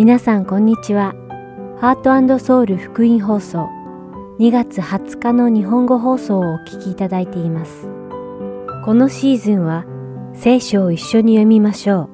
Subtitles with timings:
[0.00, 1.14] 皆さんこんにちは。
[1.78, 3.68] ハートソウル福音放送
[4.38, 7.86] 2月20日の日本語放送をお聞きいただいています。
[8.82, 9.84] このシーズンは
[10.32, 12.08] 聖書を一緒に読みましょう。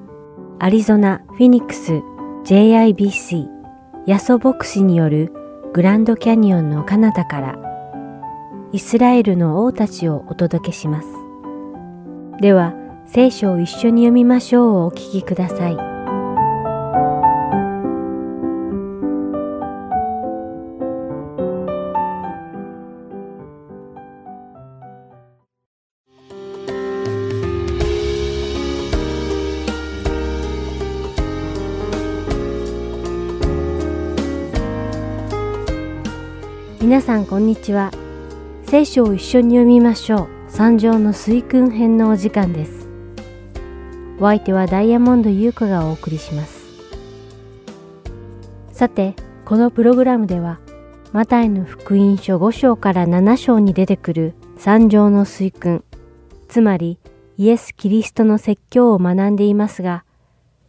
[0.59, 2.03] アリゾナ・フィニックス
[2.45, 3.46] JIBC
[4.09, 5.32] ヤソ牧師による
[5.73, 7.57] グランドキャニオンの彼方から
[8.73, 11.09] イスラエルの王たちをお届けします。
[12.41, 12.75] では、
[13.07, 15.86] 聖書を一緒に読みましょうをお聞きください。
[37.06, 37.92] さんこんにちは。
[38.65, 40.28] 聖書を一緒に読みましょう。
[40.48, 42.88] 三条の水訓編のお時間です。
[44.19, 46.66] お相手はダイヤモンド優香がお送りします。
[48.72, 50.58] さて、このプログラムでは、
[51.12, 55.84] マタイの福音書5章から7章に出てくる三条の水訓、
[56.48, 56.98] つまり
[57.36, 60.05] イエス・キリストの説教を学んでいますが、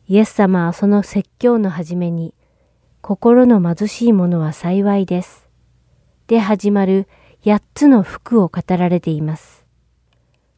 [0.07, 2.35] イエス様はその説教の始めに、
[3.01, 5.46] 心の貧しい者は幸いです。
[6.27, 7.07] で始まる
[7.43, 9.65] 8つの福を語られています。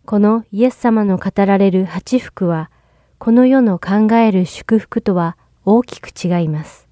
[0.05, 2.71] このイエス様の語られる八福は、
[3.19, 6.87] この世の考える祝福とは大きく違います。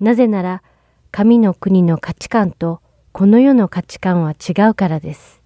[0.00, 0.62] なぜなら、
[1.10, 2.82] 神の国の価値観と
[3.12, 5.40] この世の価値観は違うからです。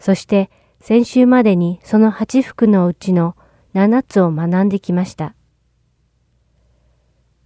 [0.00, 3.36] そして先週までにその八福のうちの
[3.72, 5.36] 七つを学んできました。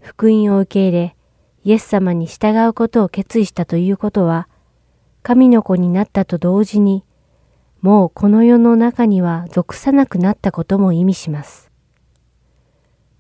[0.01, 1.17] 福音を受け入れ、
[1.65, 4.49] イエス様に従うことを決意したということは、
[5.23, 7.05] 神の子になったと同時に
[7.85, 11.71] もうこの世の中には属さなくなったことも意味します。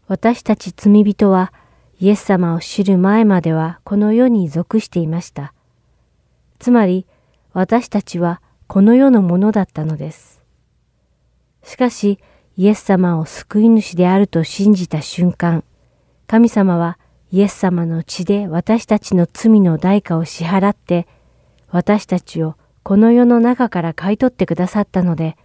[0.06, 1.52] 私たち罪人は
[2.00, 5.52] イエス様を知る前まではこの世に属していました。
[6.58, 7.06] つまり
[7.52, 10.42] 私たちはこの世のものだったのです。
[11.62, 12.18] しかし
[12.56, 15.62] イエス様を救い主であると信じた瞬間、
[16.26, 16.98] 神様は
[17.34, 21.08] イエス様の血で私たちの罪の代価を支払って
[21.68, 25.36] 私たちをこの世の中から買い取ってくださったので、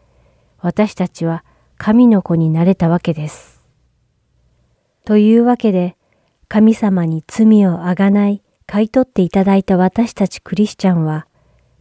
[0.60, 1.44] 私たちは
[1.80, 3.66] 神の子になれたわけです。
[5.04, 5.98] というわけで、
[6.48, 11.26] 神様に罪をあがない買い取っていただいた私たちクリスチャンは、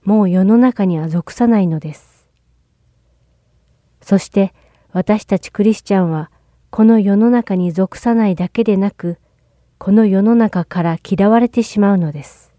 [0.04, 2.26] もう世の中には属さないのです。
[4.00, 4.54] そして
[4.90, 6.30] 私たちクリスチャンは、
[6.70, 9.18] この世の中に属さないだけでなく、
[9.78, 12.52] この世の中から嫌われてしまうのです。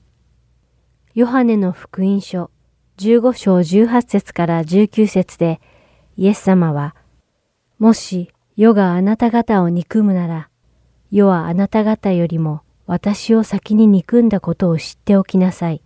[1.13, 2.49] ヨハネの福音書
[2.97, 5.59] 15章18節から19節で
[6.15, 6.95] イエス様は、
[7.77, 10.49] もし世があなた方を憎むなら、
[11.11, 15.83] 世はあなた方よりも私を先に憎んだことを知っておきなさい。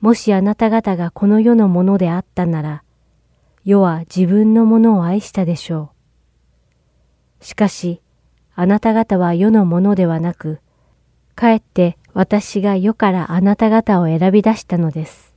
[0.00, 2.82] もしあなた方がこの世のものであったなら、
[3.64, 5.90] 世は自分のものを愛したでしょ
[7.40, 7.44] う。
[7.44, 8.00] しかし、
[8.60, 10.60] あなた方は世のものではなく、
[11.34, 15.34] かえって私が世からあなた方を選び出したのです。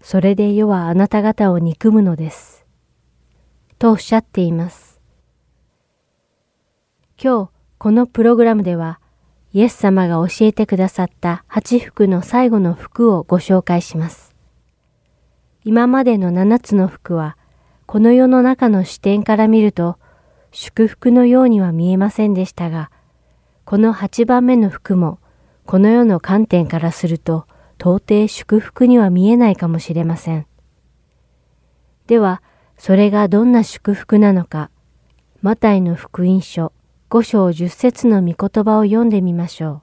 [0.00, 2.64] それで世はあなた方を憎むのです。
[3.78, 4.98] とおっしゃっています。
[7.22, 8.98] 今日、このプログラムでは、
[9.52, 14.34] イエス様が教えてくださった八福の最後の福をご紹介します。
[15.64, 17.36] 今までの七つの福は、
[17.84, 19.98] この世の中の視点から見ると、
[20.52, 22.90] 祝福のようには見えませんでしたが、
[23.64, 25.18] この八番目の福も、
[25.64, 27.46] この世の観点からすると、
[27.78, 30.46] 到底祝福には見えないかもしれません。
[32.06, 32.42] では、
[32.78, 34.70] それがどんな祝福なのか、
[35.42, 36.72] マタイの福音書
[37.10, 39.82] 5章10節の御言葉を読んでみましょう。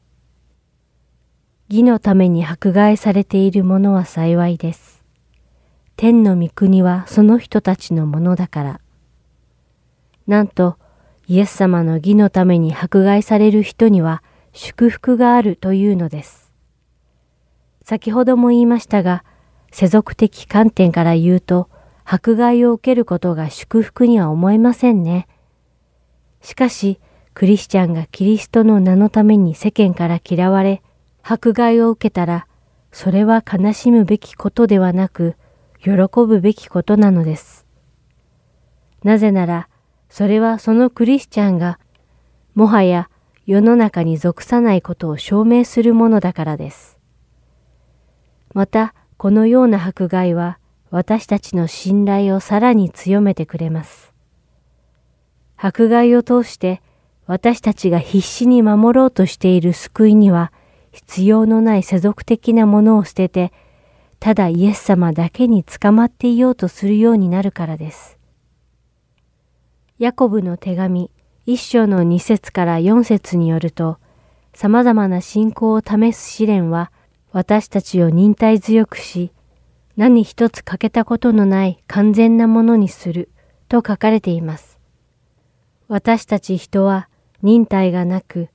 [1.69, 5.03] 義のために迫害されている者は幸いです。
[5.95, 8.79] 天の御国はその人たちのものだから。
[10.27, 10.77] なんと、
[11.27, 16.51] イエス様の義のために迫害される人には祝福があるというのです。
[17.83, 19.23] 先ほども言いましたが、
[19.71, 21.69] 世俗的観点から言うと、
[22.05, 25.27] 迫害を受けることが祝福には思えませんね。
[26.41, 26.99] しかし、
[27.33, 30.81] クリスチャンがキリストの名のために世間から嫌われ、
[31.23, 32.47] 迫害を受けたら、
[32.91, 35.35] それは悲しむべきことではなく、
[35.81, 37.65] 喜ぶべきことなのです。
[39.03, 39.67] なぜなら、
[40.13, 41.79] それはそのクリスチャンが、
[42.53, 43.09] もはや
[43.47, 46.99] 世の中に属さないことを証明するものだからです。
[48.53, 50.59] また、このような迫害は
[50.91, 54.13] 私たちの信頼をさらに強めてくれます。
[55.57, 56.83] 迫害を通して
[57.25, 60.53] 私たちが必死に守ろうとしている救いには
[60.91, 63.51] 必要のない世俗的なものを捨てて、
[64.19, 68.19] ただイエス様だけに捕まっていようとするようになるからです。
[70.03, 71.11] ヤコブの手紙
[71.45, 73.99] 一章の二節から四節によると、
[74.53, 76.91] 様々な信仰を試す試練は
[77.31, 79.31] 私たちを忍耐強くし、
[79.95, 83.31] 何一つ欠けたことのない完全なものにする
[83.69, 84.77] と書かれています。
[85.87, 87.07] 私たち人は
[87.41, 88.49] 忍耐がなく、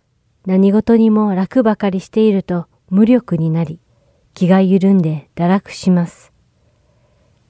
[0.45, 3.81] 何事にも楽ばかりしていると無力になり、
[4.35, 6.31] 気が緩んで堕落します。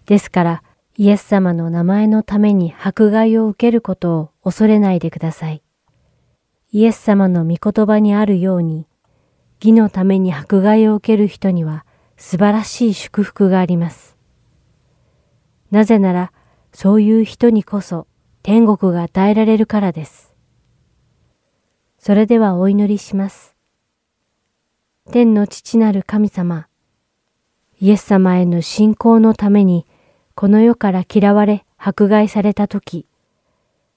[0.07, 0.63] ですから、
[1.01, 5.63] イエス様の名前のために迫害を受けることを恐れないでください。
[6.73, 8.89] イエス様の御言葉にあるように、
[9.61, 11.87] 義のために迫害を受ける人には
[12.17, 14.17] 素晴らしい祝福があります。
[15.71, 16.33] なぜなら、
[16.73, 18.09] そういう人にこそ
[18.43, 20.35] 天国が与えられるからです。
[22.01, 23.55] それではお祈りします。
[25.13, 26.67] 天の父なる神様、
[27.81, 29.87] イエス様への信仰のために、
[30.41, 33.07] この世から嫌われ迫害されたとき、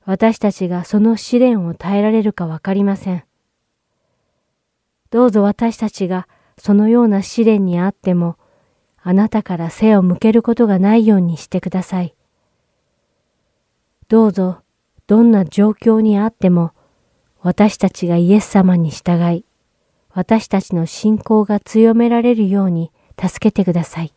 [0.06, 3.24] 私たちがその試練を耐えられるかわかりません。
[5.12, 6.28] どうぞ私たちが
[6.58, 8.38] そのような試練にあっても、
[9.04, 12.16] あなたから背を向けることがないようにしてください。
[14.08, 14.64] どうぞ、
[15.06, 16.72] どんな状況にあっても、
[17.44, 19.46] 私たちがイエス様に従い、
[20.10, 24.12] 私たちの信仰が強められるように助けてください。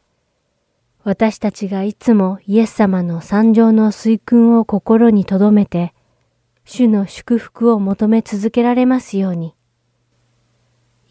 [1.05, 5.93] 私たちがいつもイエス様の参上の水訓を心に留めて、
[6.65, 9.55] 主の祝福を求め続けられますように、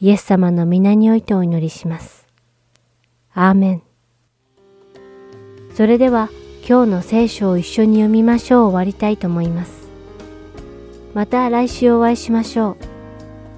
[0.01, 2.27] イエス様の皆においてお祈りします。
[3.35, 3.83] アーメン。
[5.75, 6.29] それでは
[6.67, 9.87] 今日の聖書を一緒に読みましょう終わりたいと思います。
[11.13, 12.77] また来週お会いしましょ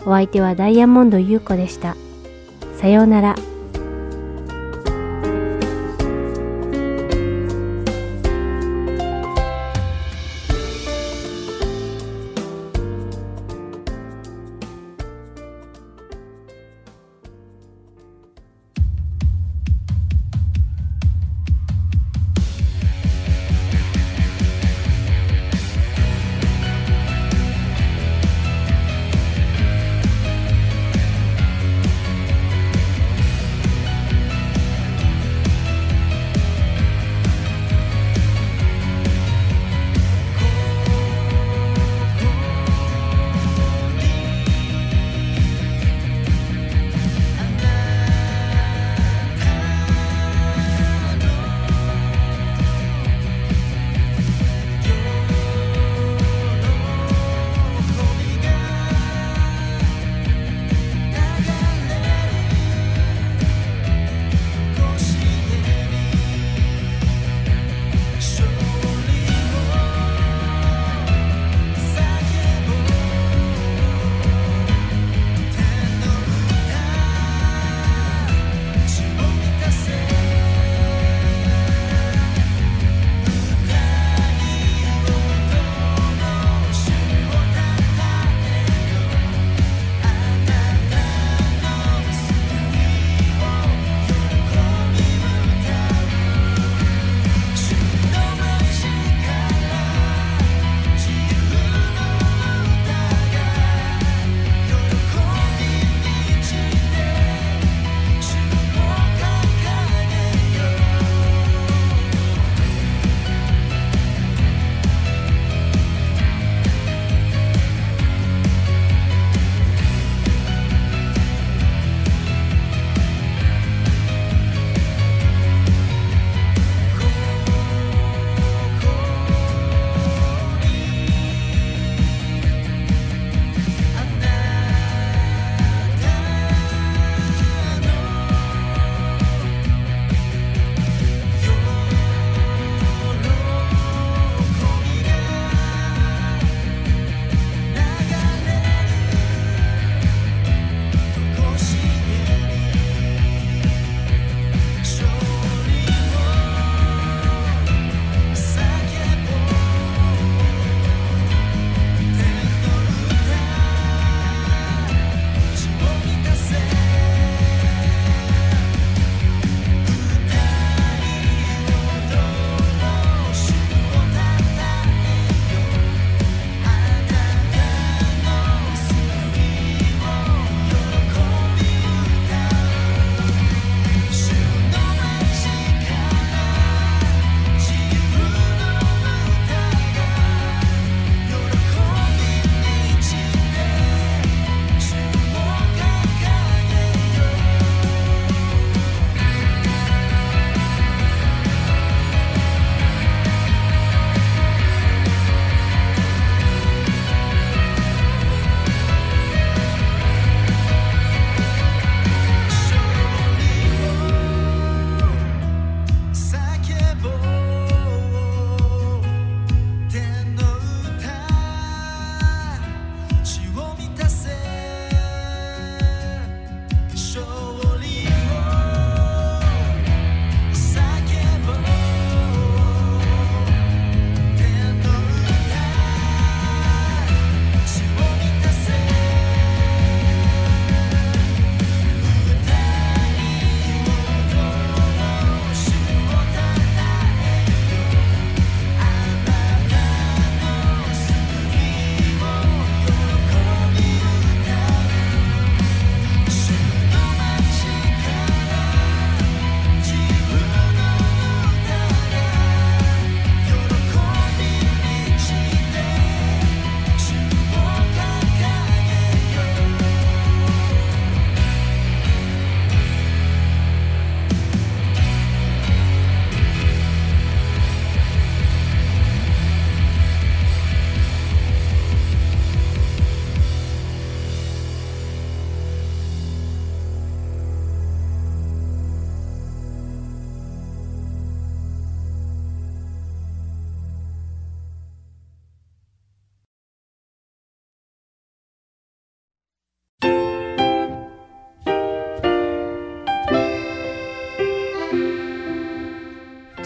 [0.05, 0.09] う。
[0.09, 1.95] お相手はダイヤモンド優子でした。
[2.75, 3.54] さようなら。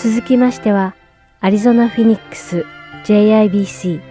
[0.09, 0.95] 続きましては、
[1.39, 2.65] アリゾナ・フィニックス
[3.05, 4.01] JIBC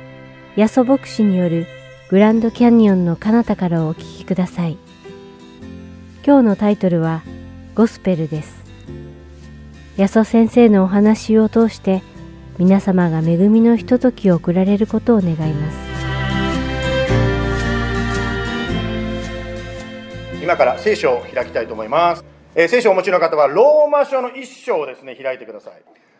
[0.54, 1.66] ヤソ牧師による
[2.08, 4.78] グランドキャニオンの彼方からお聞きください。
[6.24, 7.22] 今日のタイトルは
[7.74, 8.62] ゴスペルです。
[9.96, 12.04] ヤソ先生のお話を通して
[12.58, 15.78] 皆様が恵みのひとときを送られることを願います。
[20.40, 22.37] 今から聖書を開きたいと思います。
[22.60, 25.74] えー、聖書をお持ちの方はローマ書の一章をですね、開いてください。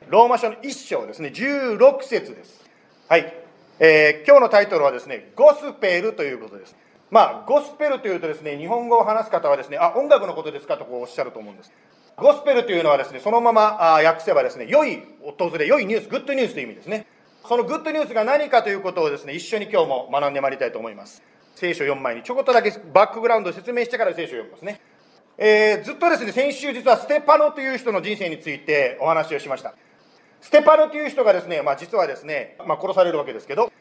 [0.07, 2.64] ローマ書の一章ですね、16節です。
[3.09, 3.35] はい。
[3.80, 6.76] えー、今日のタイトルはですね、ゴスペルということです。
[7.11, 10.76] まあ、ゴスペルというとですね、日本語を話す方はですね、あ、音楽のことですか？
[10.76, 11.73] とこうおっしゃると思うんです。
[12.16, 15.02] ゴスペルというのはですね、そのままあ訳せばですね、良い
[15.37, 17.07] 訪れ、良いニュース、グッドニュースという意味ですね。
[17.49, 21.21] そのグッドニュースが何かということをですね、一緒に今日も学んでまいりたいと思います。
[21.57, 24.80] 聖書を読む前にちょこっとだけバックグラウンドを説明してから聖書を読みますね。
[25.40, 29.73] えー、ずっとですね、先週実はステパノという人の人生についてお話をしました。
[30.40, 33.73] ステパノという人がですね、まあ実はですね、まあ殺されるわけですけど、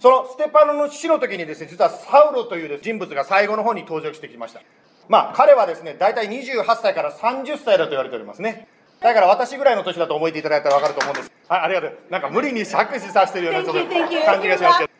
[0.00, 4.60] そのステパノの死の時にですね、実はサウロという人物が最後の方に登場してきました。
[5.08, 8.66] まあ彼はですね、大体28歳から30歳だと言われておりますね。
[8.98, 11.30] だから私ぐらいの年だと思えていただいたら分かると思うんです。
[11.46, 11.98] はい、ありがとう。
[12.10, 13.94] なんか無理に作詞させてるようなちょっと
[14.26, 14.90] 感じがしますけど。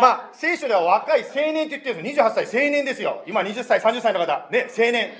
[0.00, 2.24] まあ、聖書では若い青年って言ってるんですよ。
[2.24, 3.22] 28歳青年ですよ。
[3.26, 4.48] 今20歳、30歳の方。
[4.50, 5.12] ね、青年。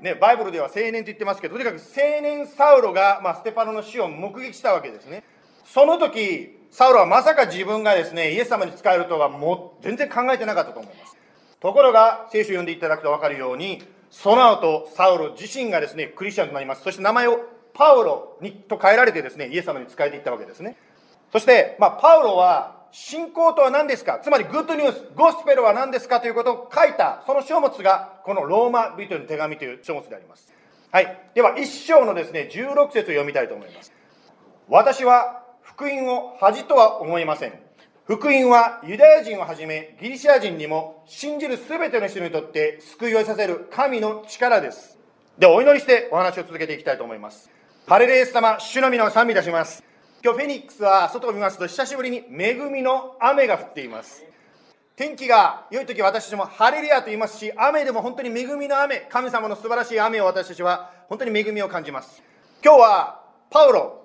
[0.00, 5.24] ね、バイブルでは青年って言ってますけど、とにかく青年サウロが、まあ、ステパノの死を目撃したわけですね。
[5.64, 11.16] その時、サウロはまさか自分がですね、イエス様に仕えるとはもう全然考えてなかったと思います。
[11.60, 16.82] ところが、聖書を読んでいただくと分かるように、その後、サウロ自身がですね、クリスチャンとなります。
[16.82, 17.40] そして名前を
[17.72, 20.76] パウロにと変えられてですね、イエス様に仕えていったわけですね。
[21.32, 24.20] そして、まあ、パウロは、信仰とは何ですか？
[24.24, 30.50] つまりグッドニュース、ゴスペルは何ですかということを書いた、その書物が、このローマ人の手紙という書物であります。
[30.90, 31.30] はい。
[31.34, 33.92] では、一章のですね、16節を読みたいと思います。
[34.68, 37.52] 私は、福音を恥とは思いません。
[38.06, 44.98] 福音はユダヤ人をはじめギリシア人にも信じるすべての人にとって救いを得させる神の力です。
[45.38, 47.50] ではお祈りしてお話を続けていきたいと思います。
[47.86, 49.85] ハレレース様、主の皆を賛美いたします。
[50.26, 54.24] 今日フェニックスは外を見ますと久しぶりに恵みの雨が降っています。
[54.96, 62.24] 天気が良い時は私たちもハレリアと言いますし雨でも本当に恵みの雨神様の素晴らしい雨を私たちは本当に恵みを感じます。
[62.60, 64.02] 今日はパウロ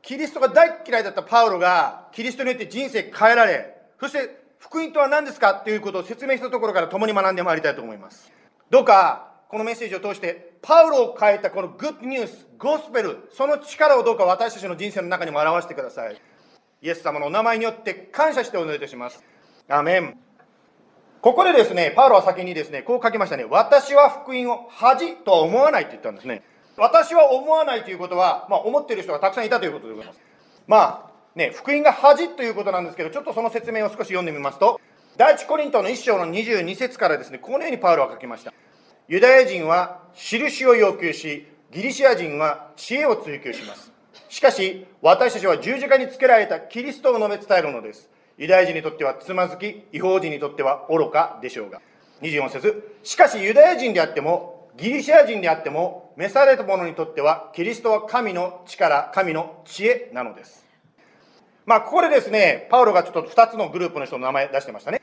[0.00, 8.30] キリストが大嫌いだったパウロがキリストによって人生変えられそして福音とは何ですかということを説明したところから共に学んでまいりたいと思います。
[8.70, 16.20] どうかこのメッセージを通して、パウロを変えたこのグッドニュース、ゴスペル、その力をどうか私たちの人生の中にも表してください。
[16.82, 19.24] イエス様のお名前によって感謝してお祈りいたします。
[19.68, 20.18] アメン。
[21.22, 23.44] ここでですね、パウロは先にですね、こう書きましたね。
[23.44, 26.42] 私は福音を恥とは思わないって言ったんですね。
[26.76, 30.20] 私は思わないということは、まあ、思っている人がたくさんいたということでございます。
[30.66, 34.78] まあ、ね、福音が恥ということなんですけど、ちょっとその説明を少し読んでみますと、
[35.16, 38.52] 第一コリントの1章の22節からですね、このようにパウロは書きました。
[39.08, 43.90] ユダヤ人は印を要求し、ギリシア人は知恵を追求します。
[44.28, 48.10] しかし、私たちは十字架につけられたキリストを述べ伝えるのです。
[48.36, 51.80] ユダヤ人にとってはつまずき、違法人にとっては愚かでしょうが。
[52.20, 60.66] 24節しかしユダヤ人であっても、ギリシア人であっても、召された者にとっては、キリストは神の力、神の知恵なのです。
[61.64, 65.00] まあ、ここでですね、パウロがちょっと2つのグループの人の名前出してましたね。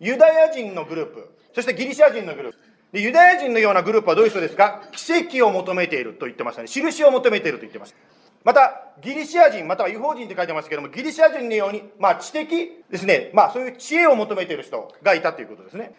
[0.00, 2.73] ユダヤ人のグループ、そしてギリシア人のグループ。
[2.94, 4.80] で、ユダヤ人のようなグループはどういう人ですか？
[4.92, 6.68] 奇跡を求めていると言ってましたね。
[6.68, 7.96] 印を求めていると言ってます。
[8.44, 15.92] また、ギリシア人、または違法人って書いてますけども、ギリシア人のように、まあ、知的ですね、まあ、そういう知恵を求めている人がいたということですね。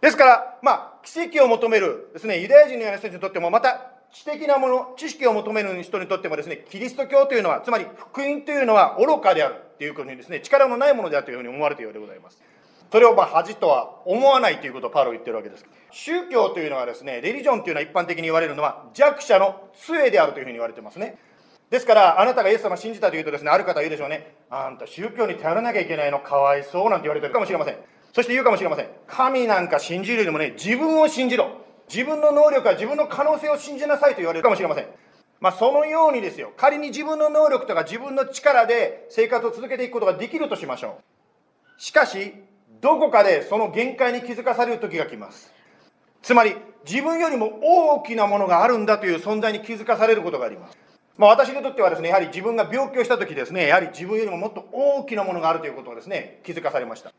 [0.00, 12.40] ですから、まあ、奇跡を求めるですね、ユダヤ人のような人にとっても、また、知的なもの、知識を求める人にとってもですね、キリスト教というのは、つまり福音というのは愚かであるというふうにですね、力のないものであるというふうに思われているようでございます。
[12.90, 15.64] それをまあ恥とは思わないということをパウロ言ってるわけです。
[15.90, 21.18] 宗教というのはですね、レリジョンというのは一般的に言われるのは弱者の杖であるというふうに言われてますね。
[21.70, 24.34] ですから、あなたがイエス様を信じたというとですね、ある方は言うでしょうね。
[24.48, 27.76] あんた宗教に頼らなきゃいけないのかわいそうなんて言われてるかもしれません。
[28.14, 28.88] そして言うかもしれません。
[29.06, 31.50] 神なんか信じるよりもね、自分を信じろ。
[31.88, 34.86] 自分の能力や自分の可能性を信じなさいと言われるかもしれません。
[35.40, 36.52] まあ、そのようにですよ。
[36.56, 40.98] 仮に自分の能力とか自分の力で生活を続けていくことができるとしましょ
[41.78, 41.80] う。
[41.80, 42.34] しかし、
[42.80, 45.52] どこかでその限界に気づかされる時が来ます。
[46.22, 46.56] つまり、
[46.88, 50.78] 自分よりも大きなものがあるんだという存在に気づかされることがあります。
[51.16, 57.12] まあ、私にとってはですね、やはり自分が病気をした時ですね、やはり自分よりももっと大きなものがあるということをですね、気づかされました。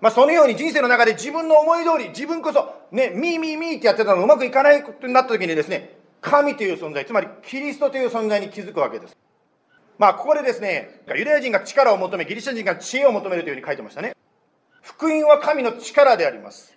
[0.00, 9.16] まあ、そのように人生の中で自分の思い通り、自分こそ、ね、ミーミーミーってやってたのがうまくいかないことになった時にですね、神という存在、つまりキリストという存在に気づくわけです。
[9.98, 14.14] まあ、ここでですね、ユダヤ人が力を求め、ギリシャ人が知恵を求めるというふうに書いてましたね。
[14.86, 16.72] 福音は神の力であります。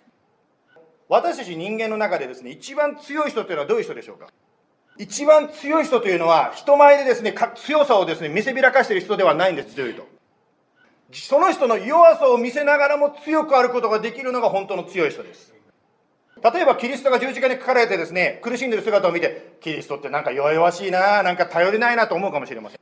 [1.08, 4.26] 私たち人間の中でですね、一番強い人というのはどういう人でしょうか？
[4.98, 10.06] 一番強い人というのは、人前でですね、強さをですね、見せびらかしている人ではないんです、強いと。
[11.12, 15.54] その人の弱さを見せながらも強くあることができるのが本当の強い人です。
[16.42, 22.80] 例えばキリストが十字架にかかられてですね、苦しんでいる姿を見て、キリストってなんか弱々しいな、なんか頼りないなと思うかもしれません。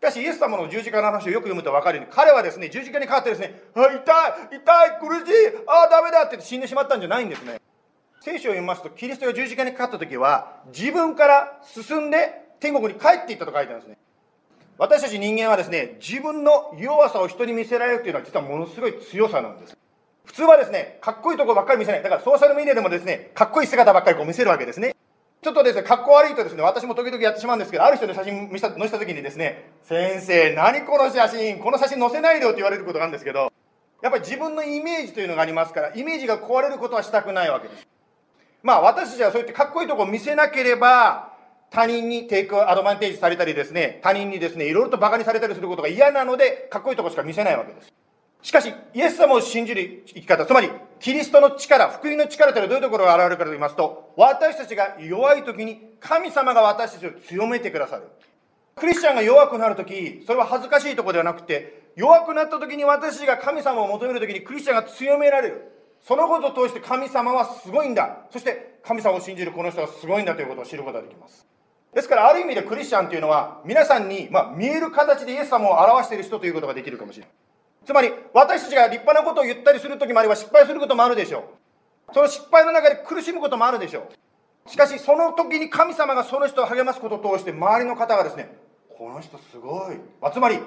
[0.00, 5.32] しかし、イエス様の十字架の話をよく読むと分かるように、彼はですね、十字架にかかってですね、あ、痛い、痛い、苦しい、
[5.66, 7.60] ああ、ダメだってって死んでしまったんじゃないんですね。
[8.22, 13.98] 聖書を読みますと、キリストが十字架にかかった時は、自分から進んで天国に帰っていったと書いてあるんですね。
[14.78, 19.76] 私たち人間はですね、自分の弱さを人に見せられるというのは実はものすごい強さなんです。
[20.24, 22.02] 普通はですね、かっこいいとこばっかり見せない。
[22.02, 24.94] だからソーシャルメディアでもですね、かっこいい姿ばっかりこう見せるわけですね。
[25.42, 33.50] ちょっとですね、かっこ悪いとですね、私も時々やってしまうんですけど、ある人の写真見せた載せた時にですね、先生、何この写真、この写真載せないでよって言われることがあるんですけど、
[34.02, 37.88] やっぱり自分のイメージというのがありますから、イメージが壊れることはしたくないわけです。
[38.62, 41.32] まあ私たちはそうやってかっこいいとこを見せなければ、
[41.70, 47.90] 他人にテイクアドバンテージされたりですね、他人にですね、いろいろと馬鹿にされたりすることが嫌なので、かっこいいとこしか見せないわけです。
[48.42, 58.04] しかし、イエス様を信じる生き方、つまり、キリストの力、福音の力というのはどういうところが現れるかと言いますと、私たちが弱い時に神様が私たちを強めてくださる。
[58.76, 65.72] クリスチャンが弱くなるとき、それは恥ずかしいところではなくて、弱くなったときに私たちが神様を求めるときにクリスチャンが強められる。
[66.00, 68.20] そのことを通して神様はすごいんだ。
[68.30, 71.46] そして神様を信じるこの人はすごいんだということを知ることができます。
[71.94, 77.34] ですからある意味でクリスチャンというのは皆さんに、まあ、見える形でイエス様を表している人ということができるかもしれない。
[77.90, 81.40] つまり私たちが立派なことを言ったりする時もあれば失敗することもあるでしょ
[82.10, 82.14] う。
[82.14, 84.06] その失敗の中で苦しむこともあるでしょ
[84.66, 84.70] う。
[84.70, 88.54] しかしその時に神様がその人を励ますことを通して周りの方がですね、
[88.96, 89.96] この人すごい。
[90.32, 90.60] つまり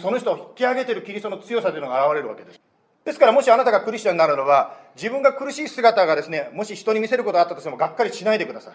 [0.00, 2.60] その人を引き上げてるキリストの強さというのが現れるわけです。
[3.04, 8.74] ですからもしあなたがクリスチャンになるのは自分が苦しい姿がですね、もし人に見せることがあったとしてもがっかりしないでください。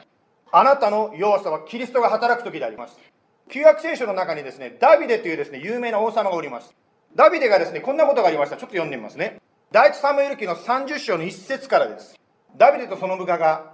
[0.52, 3.00] あなたの弱さはキリストが働く時であります。
[3.50, 6.76] 旧約聖書の中にですね、ダビデというですね、有名な王様がおります。
[7.16, 8.58] ダビデがですね、こんなことがありました。
[8.58, 9.40] ちょっと読んでみますね。
[9.72, 12.20] 第一サムエル記の30章の1節からです。
[12.58, 13.72] ダビデとその部下が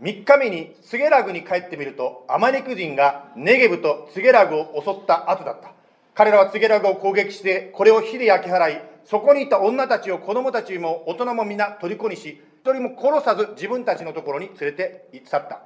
[0.00, 5.72] 3日目にツゲラグに帰ってみると、アマリク人がネゲブとツゲラグを襲った後だった。
[6.14, 15.60] 彼らはツゲラグを攻撃して、これを火で焼き払い、そこにいた女たちを子供たちも大人も皆虜にし、一人も殺さず自分たちのところに連れて去った。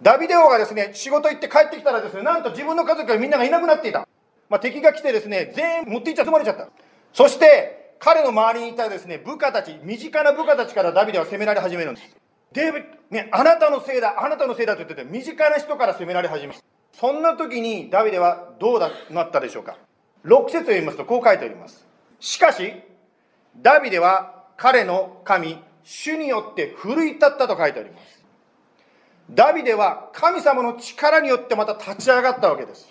[0.00, 4.08] ダビデ王がですね、仕事行って帰ってきたらですね、なんと自分の家族がみんながいなくなっていた。
[4.50, 6.68] まあ、敵が来てですね、全員持っていっちゃ集まれちゃった。
[7.12, 12.16] そして、彼の周りにいたですね、部下たち、身近な部下たちからダビデは責められ始めるんです。
[12.52, 16.64] デビね、あなたのせいだ、あなたのせいだと言ってて、身近な人から責められ始めます。
[16.92, 19.78] そんな時にダビデはどうだなったでしょうか。
[20.24, 21.86] 6節を読みますとこう書いております。
[22.18, 22.74] しかし、
[23.56, 28.24] ダビデは彼の神、主によって奮い立ったと書いてあります。
[29.30, 32.88] ダビデは神様の力によってまた立ち上がったわけです。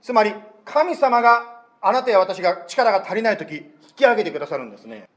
[0.00, 0.32] つまり、
[0.66, 3.62] 神様があなたや私が力が足りない時引
[3.94, 5.08] き上げてくださるんですね。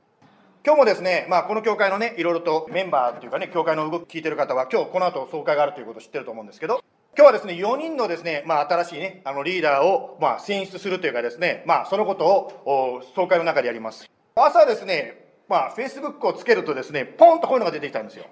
[0.63, 6.83] 今日もですね、まあ、この教会のね、いろいろとメンバーというかね、教会の動き聞いてる方は、今日この後総会があるということを知ってると思うんですけど、
[7.17, 14.07] 今日はですね、4人のですね、まあ、新しいね、あのリーダーを、まあ、選出するというかですね、まあ、そのことを総会の中でやります。
[14.35, 18.25] 朝ですね、まあ、Facebook をつけるとですね、ポンとこういうのが出てきたんですよ。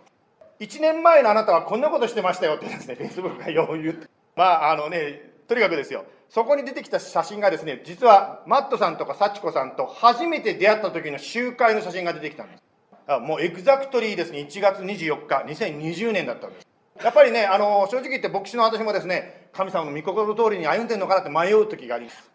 [0.59, 4.07] 1年前のあなたはこんなことしてましたよってですね、Facebook がよう言って。
[4.35, 6.05] まあ、あのね、とにかくですよ。
[6.29, 12.63] そこに出てきた写真がですね、実はマットさんとか幸子さんと初めて出会った時の集会の写真が出てきたんです。
[13.07, 16.67] あもうエグザクトリーですね、1月24日、2020年だったんです。
[17.01, 22.29] やっぱりね、あの、正直言って牧師の私もですね、神様の御心通りに歩んでるのかなって迷う時があります。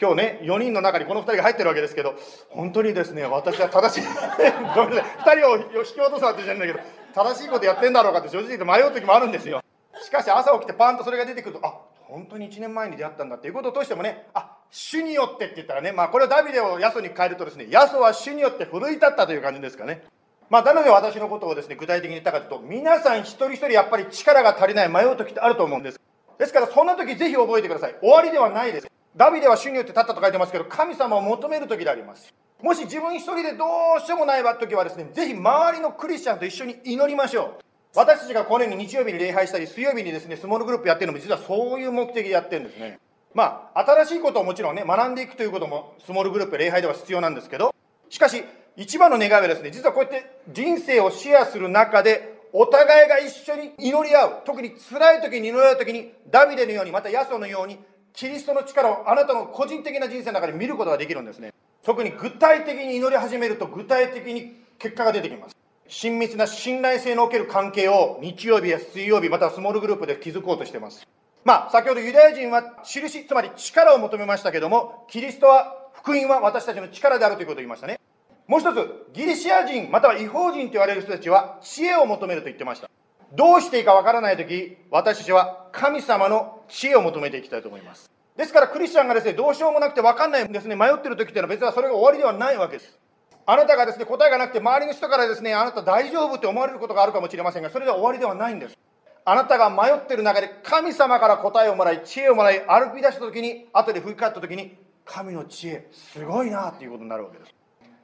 [0.00, 2.14] 今日ね、4人の中にこの2人が入ってるわけですけど、
[2.48, 4.08] 本当にですね、私は正しい、
[4.74, 6.80] ごめんなさい、2人を引き落とすわけじゃないんだけど、
[7.14, 9.62] 正しいことやってんだろうかって正直言って迷う時もあるんですよ。
[10.02, 20.04] しかし朝起きてパンとそれが出てくると、あ、本当に1年前に出会ったんだっていうことを通してもね、あ、主によってって言ったらね、まあこれをダビデをヤソに変えるとですね、ヤソは主によって奮い立ったという感じですかね。
[20.48, 26.00] まあ、なので私のことをですね、具体的に言ったかというと、皆さん一人一人やっぱり力が足りない迷う時ってあると思うんです。
[26.38, 27.96] ですからそんな時ぜひ覚えてください。
[28.00, 28.88] 終わりではないです。
[29.16, 32.32] ダビデは主によって立ったと書いてますけど、神様を求める時であります。
[32.62, 33.64] もし自分一人でど
[33.98, 37.64] うしてもない時はですね、ぜひ周りのクリスチャンと一緒に祈りましょう。
[37.96, 42.98] 私たちがこのように日曜日に礼拝したり、水曜日にですね、スモールグループやってるのも実はそういう目的でやってるんですね。
[43.32, 47.74] まあ、新しいことをもちろんね、学んでいくということも、スモールグループ、礼拝では必要なんですけど、
[48.10, 48.44] しかし、
[48.76, 54.42] 一番の願いはですね、実はこうやって人生をシェアする中で、お互いが一緒に祈り合う。
[54.44, 57.78] 特に辛い時に祈り合う時に、ダビデのように、またヤソのように、
[58.16, 61.52] キリストの力をあなたの個人的な人生の中で見ることができるんですね
[61.84, 65.56] 特に具体的に祈り始めると具体的に結果が出てきます
[65.88, 71.06] 親密な信頼性のおける関係を日曜日や水曜日またはスモールグループで築こうとしています。
[71.44, 78.00] まあ先ほどユダヤ人は印つまり力を求めましたけどもキリストは福音は私たちの力であるということを言いましたね。
[78.46, 82.90] もう一つギリシア人または違法人と言われる人たちは知恵を求めると言ってました。
[83.32, 88.10] どうしていいかわからない時私たちは神様の知恵を求めていきたいと思います。
[88.36, 90.76] ですからクリスチャンがですねどうしようもなくて分かんないんですね。
[90.76, 92.98] 迷ってる時っていうのは別にそれが終わりではないわけです。
[93.48, 98.76] あなたがですね答えがなくて周りの人からですねあなた大丈夫って思われることがあるかもしれませんがそれでは終わりではないんです。
[99.24, 107.54] あなたが迷ってる中で神様から答えをもらい知恵をもらい歩き出した時に後で振り返った時に神の知恵すごいなっていうことになるわけです。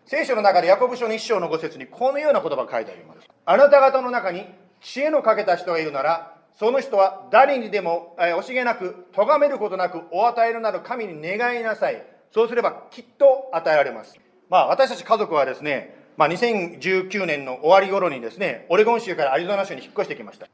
[0.06, 3.20] 聖書の中でヤコブ書の一章の五節にこのような言葉が書いてあります。
[3.44, 4.46] あなた方の中に
[4.80, 12.04] 知恵のかけた人がいるならその人は誰にでも、え、惜しげなく咎めることなくお与えのなる神に願いなさい。
[12.30, 14.18] そうすればきっと与えられます。
[14.52, 20.46] まあ私たち家族はですね、まあ、2019年の終わり頃にですねオレゴン州からアリゾナ州に引っ越してきました。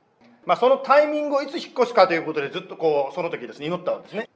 [0.47, 4.29] まあ、そのタイミングをいつ引っ越すかということでずっとこうその時ですね祈ったわけですね。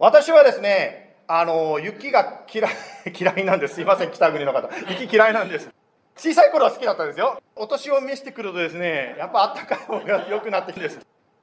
[0.00, 2.72] 私はですねあの雪が嫌い
[3.16, 3.76] 嫌いなんです。
[3.76, 4.68] すいません北国の方。
[4.90, 5.70] 雪嫌いなんです。
[6.16, 7.40] 小さい頃は好きだったんですよ。
[7.54, 10.98] お年を召してくるとですねやっぱあったかい方が良くなってきてです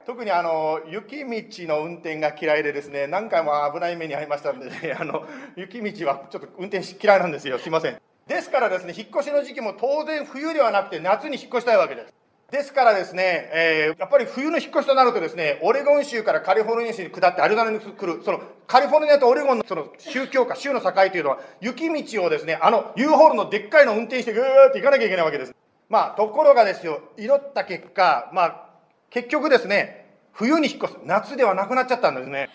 [0.06, 7.58] 特にあの雪道の運転が嫌いでですね何回も危ない目に遭いましたんで、ね、 あの雪道はちょっと運転し嫌いなんですよ。
[7.58, 8.00] すいません。
[8.26, 12.14] ですからですね引っ越しの時期も当然冬ではなくて夏に引っ越したいわけです。
[12.52, 25.54] ですからですね、えー、やっぱり冬の引っ越しとなるとですね、オレゴン州からカリフォルニア州に下ってアリゾナに来る、そのカリフォルニアとオレゴンのその宗教下、州の境というのは、雪道をですね、あの U ホールのでっかいのを運転してぐーって行かなきゃいけないわけです。
[25.88, 28.71] まあ、ところがですよ、祈った結果、まあ、
[29.12, 32.48] 結局ですね、冬に引っ越す、夏ではなくなっちゃったんですね。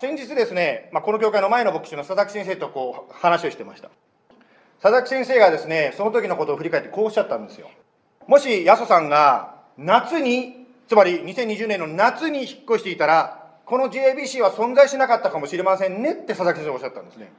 [0.00, 3.90] 先日ですね、まあ、この教会の前の牧師の佐々木先生とこう話をしてました。
[4.80, 7.68] 佐々木先生がですね、その時のことを振り返ってこうおっしゃったんですよ。
[8.28, 17.32] もし、ヤソさんが夏に、つまり2020年の夏に引っ越していたら、この JBC は存在しなかったかもしれませんねって佐々木先生はおっしゃったんですね。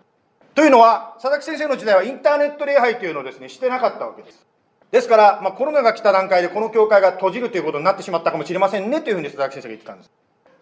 [0.53, 4.45] というのは、佐々木先生の時代はインターネット礼拝というのをですね、してなかったわけです。
[4.93, 10.11] ですから、まあ、コロナが来た段階でこの教会が閉じるということになってしまったかもしれませんねというふうに佐々木先生が言ってたんです。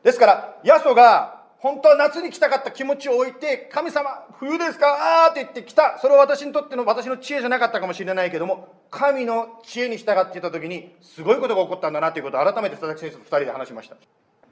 [0.04, 5.26] ですから、ヤソが本当は夏に来たかった気持ちを置いて、神様、冬ですか？
[5.26, 6.00] あーって言って来た。
[6.02, 13.98] それは私にとっての私の知恵じゃなかったかもしれないけども、神の知恵に従っていた時に、すごいことが起こったんだなということを改めて佐々木先生と二人で話しました。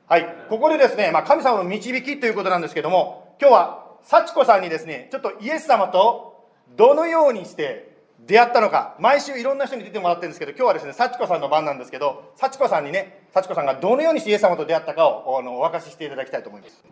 [0.07, 0.27] はい。
[0.49, 7.88] ここでですね、まあ、神様の導きということなんですけども、今日は、幸子さんにですね、ちょっとイエス様とどのようにして
[8.27, 16.83] 出会ったのか、毎週いろんな人に出てもらってるんですけど、今日はですね、幸子さんの番なんですけど、幸子さんにね、幸子さんがどのようにしてイエス様と出会ったかをあのお明かししていただきたいと思います。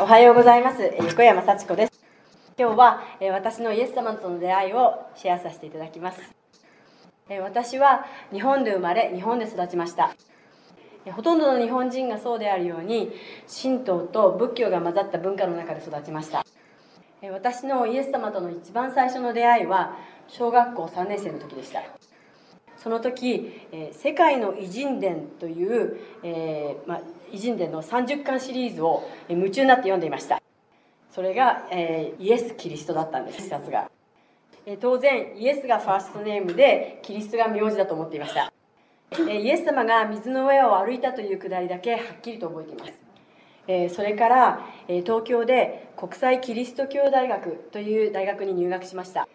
[0.00, 0.82] おはようございます。
[0.98, 2.04] 横山幸子です。
[2.58, 6.20] 今日は私のイエス様との出会いをシェアさせていただきます。
[7.42, 10.14] 私は日本で生まれ日本で育ちました。
[11.12, 13.12] ほとんどの日本人がそうであるように
[13.62, 16.44] 神道と仏教が混ざった文化の中で育ちました。
[17.30, 19.96] 私のイエス様との一番最初の出会いは
[20.28, 21.82] 小学校3年生の時でした。
[22.76, 23.50] その時
[23.92, 27.00] 「世界の偉人伝」という、えーまあ、
[27.32, 30.42] 偉人伝の30巻シリーズを夢中になって読んでいました。
[31.14, 33.88] それが、えー、イエス・キリストだったんです一冊が、
[34.66, 38.52] えー、当然イエスがファーストネームでキリストが名字だと思っていました、
[39.12, 42.92] えー、イエス様が水の上を歩いたというくだりだけはっきりと覚えています。
[43.66, 49.28] えそれから、え東京で国際キリスト教大学という大学に入学しました。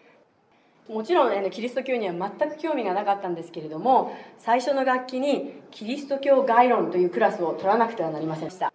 [0.88, 8.72] もちろんキリスト教には全く興味がなかったんですけれども最初の楽器にキリスト教概論というクラスを取らなくてはなりませんでした。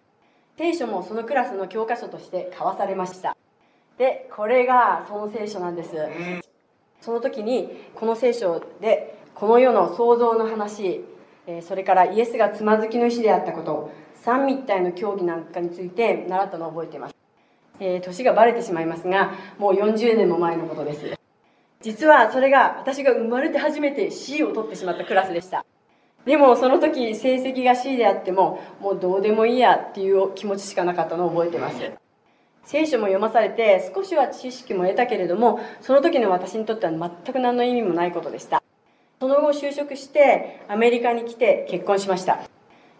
[0.56, 3.36] 聖書もそのクラスの教科書として交わされました。
[3.98, 5.94] でこれがその聖書なんです。
[7.02, 11.04] その時にこの聖書でこの世の創造の話
[11.62, 13.90] それからイエスがつまずきの石であったこと
[14.26, 17.14] 三密体の教義なんかについて習ったのを覚えています、
[17.78, 21.16] えー、年がバレてしまいますがもう40年も前のことです。
[21.80, 25.64] 実はそれが私が生まれて初めて C を取ってしまったクラスでした。
[26.24, 31.76] でもその時成績が C であってももうどうでもいいやっていう気持ちしかなかったのを覚えてます。
[32.64, 38.60] 聖書も読まされて少しは知識も得たけれどもその時の私にとっては全く何の意味もないことでした
[39.20, 42.40] その後就職してアメリカに来て結婚しました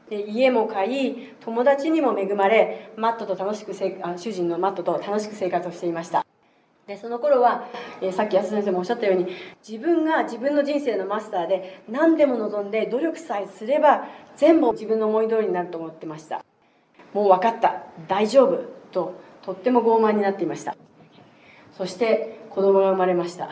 [0.08, 6.24] で家も買い友達にも恵まれマットと楽しく主人のマットと楽しく生活をしていました。
[6.86, 7.66] でその頃は、
[8.00, 9.26] えー、さっき安田先生もおっしゃったように
[9.66, 16.44] 自分が自分の人生のマスターで何でも望んで努力さえすれば全部自分の思い通りになると思ってました。
[17.12, 17.82] もう分かった。
[18.06, 18.76] 大丈夫。
[18.92, 20.76] ととっても傲慢になっていました。
[21.76, 23.50] そして子供が生まれました。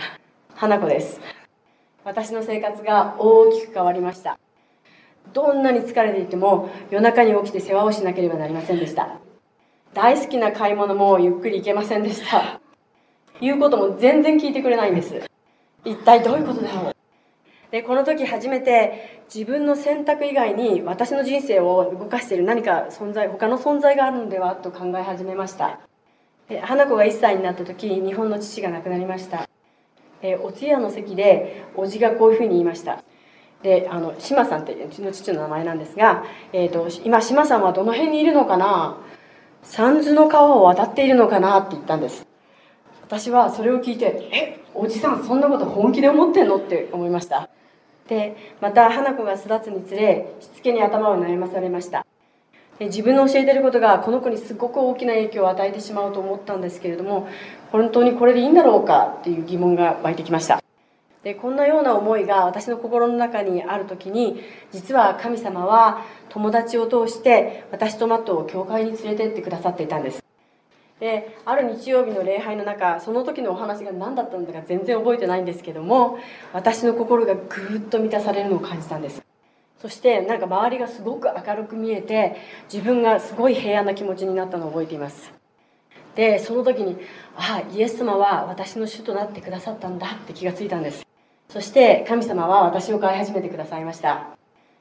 [0.54, 1.20] 花子です。
[2.04, 4.38] 私の生活が大きく変わりました。
[5.32, 9.18] どんなに疲れていても夜中に起きて世話をしなければなりませんでした。
[9.92, 12.60] 大好きな買い物もゆっくり行けませんでした。
[13.40, 15.28] 言うことも全然聞いてくれないんです。
[15.84, 16.94] 一体どういうことだろう。
[17.70, 24.54] でこの時初めて自分の選択以外に私の人生を動かしている何か存在他の存在があるのでは？
[24.54, 25.80] と考え始めました。
[26.62, 29.48] 花子が1歳になった時日本の父が亡くなりました。
[30.42, 33.02] お通夜の席で叔父がこういうふうに言いました。
[33.64, 38.98] であの志麻さんってうちの父の名前なんですが、えーと、今志麻さんはどの辺にいるのかな？
[39.62, 42.26] 三途の川を渡っているのかなって言ったんです。
[43.02, 47.48] 私はそれを聞いて「えおじさんそんなこと本気で思ってんの?」って思いました。
[48.06, 52.04] でまた花子が育つにつれしつけに頭を悩まされました。
[52.78, 57.28] で自分の教えてることがこの子にすごく大きな影響を与えてしまうと思ったんですけれども
[57.72, 60.63] 本当にこれでいいんだろうかっていう疑問が湧いてきました。
[61.24, 70.22] でこんなような思いが私の心の中にある時に実は神様は友達を通して私とマットを教会に連れてってくださっていたんです。
[71.00, 76.18] である日曜日の礼拝の中その時のお話が何だったのか全然覚えてないんですけども
[76.52, 79.22] 私の心がぐーっと満たされるのを感じたんです。
[79.80, 82.36] そしてなんか周りがすごく明るく見えて
[82.72, 85.32] 自分がすごい平安な気持ちになったのを覚えています。
[86.14, 86.98] でその時に
[87.34, 91.04] ああイエス様は私の主となってくださったんだって気がついたんです。
[91.48, 94.36] そして神様は私を飼い始めてくださいました。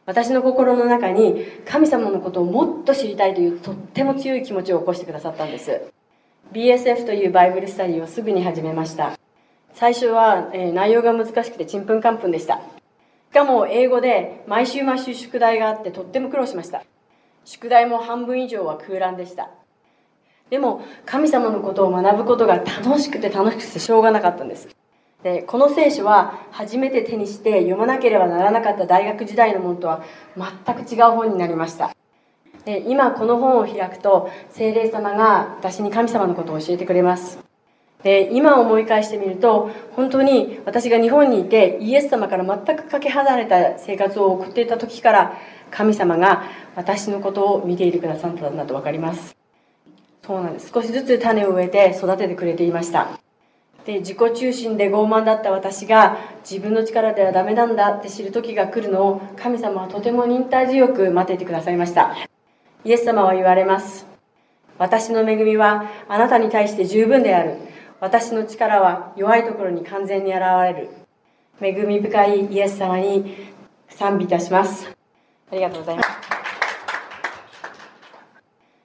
[0.06, 5.82] 私の心の中に神様のことをもっと知りたいというとっても強い気持ちを起こしてくださったんです。
[6.52, 9.18] BSF というバイブルスタディをすぐに始めました。
[9.74, 12.58] 最初は、え、内容が難しくてちんぷんかんぷんでした。
[13.32, 16.84] しかも英語で毎週毎週宿題があってとっても苦労しました。
[17.46, 19.50] 宿題も半分以上は空欄でした。
[20.50, 24.68] でも神様のことを学ぶことが楽しくて楽しくてしょうがなかったんです。
[25.24, 30.04] でこの聖書は初めて手にして読まなければならなかった大学時代のものとは
[30.66, 31.96] 全く違う本になりました。
[32.66, 37.40] で今この本を開くと精霊様が私に神様のことを教えてくれます。
[38.04, 45.38] で今思い返してみると本当に私が日本にいてイエス様から全くかけ離れた生活を送っていた時から
[45.72, 46.44] 神様が
[46.76, 49.38] 私のことを見ていてくださったんだと分かります。
[50.26, 50.72] そうなんです。
[50.74, 53.23] 少しずつ種を植えて育ててくれていました。
[53.86, 56.18] で自己中心で傲慢だった私が
[56.50, 62.16] 自分の力ではダメなんだって知る時が来るのを神様はとても忍耐強く待っていてくださいました。
[62.86, 64.06] イエス様は言われます。
[64.78, 67.58] 私の恵みはあなたに対して十分である。
[68.00, 70.90] 私の力は弱いところに完全に現れる。
[71.62, 73.54] 恵み深いイエス様に
[73.90, 74.90] 賛美いたします。
[75.52, 76.10] ありがとうございます。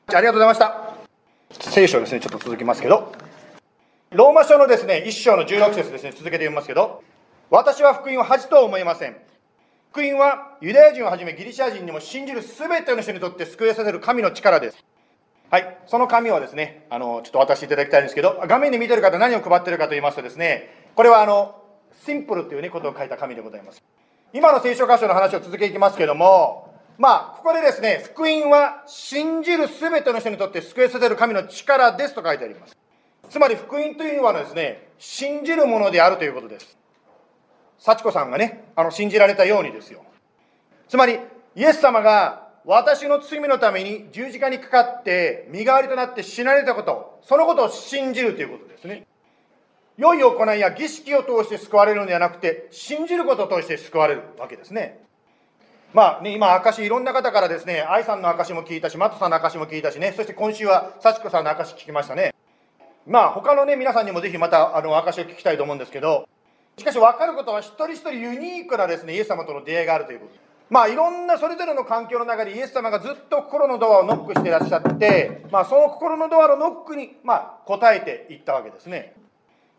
[0.09, 0.95] ありがとうございました。
[1.51, 3.28] 聖書ですねちょっと続きますけど。
[4.11, 7.03] ローマ書のですね1章の16節ですね続けて読みますけど
[7.51, 9.17] 私は福音を恥とは思いません
[9.91, 14.85] 福音はユダヤ人をはじめギリシャ人にも信じる全ての人にとって救いさせる神の力です。
[15.51, 21.63] はい、その紙をですね、あの、ちょっと渡していただきたいんですけど、画面に見てる方何を配ってるかと言いますとですね、これはあの、
[22.05, 23.83] シンプルというね、ことを書いた紙でございます。
[24.35, 32.77] 今の聖書箇所の話を続けていきますけども、まあ、ここでですね、福音は信じる全ての人にとって救いさせる神の力ですと書いてあります。
[33.31, 36.77] つまり福音というのはですね、信じるものであるということです。
[37.79, 40.05] 幸子さんがね、あの、信じられたようにですよ。
[40.89, 41.19] つまり、
[41.55, 49.07] イエス様が私の罪のために十字架にかかって身代わりとなって死なれたこと、そのことを信じるということですね。
[49.97, 55.01] 良い行いや儀式を通して救われるのではなくて、信じることを通して救われるわけですね。
[55.93, 62.35] まあね、今、証、いろんな方からですね、愛さんの証も聞いたし、マットさんの証も聞いたしね、そして今週は幸子さんの証聞きましたね。
[63.09, 66.29] まあ、他のね、皆さんにもぜひまた、あの、証を聞きたいと思うんですけど、
[66.79, 70.33] しかし分かることは一人一人ユニークなですねイエス様との出会いがあるということ。
[70.71, 79.15] まあいろんなそれぞれの環境の中でイエス様がずっと心のドアをノックしていらっしゃってまあその心のドアのノックにまあ答えていったわけですね。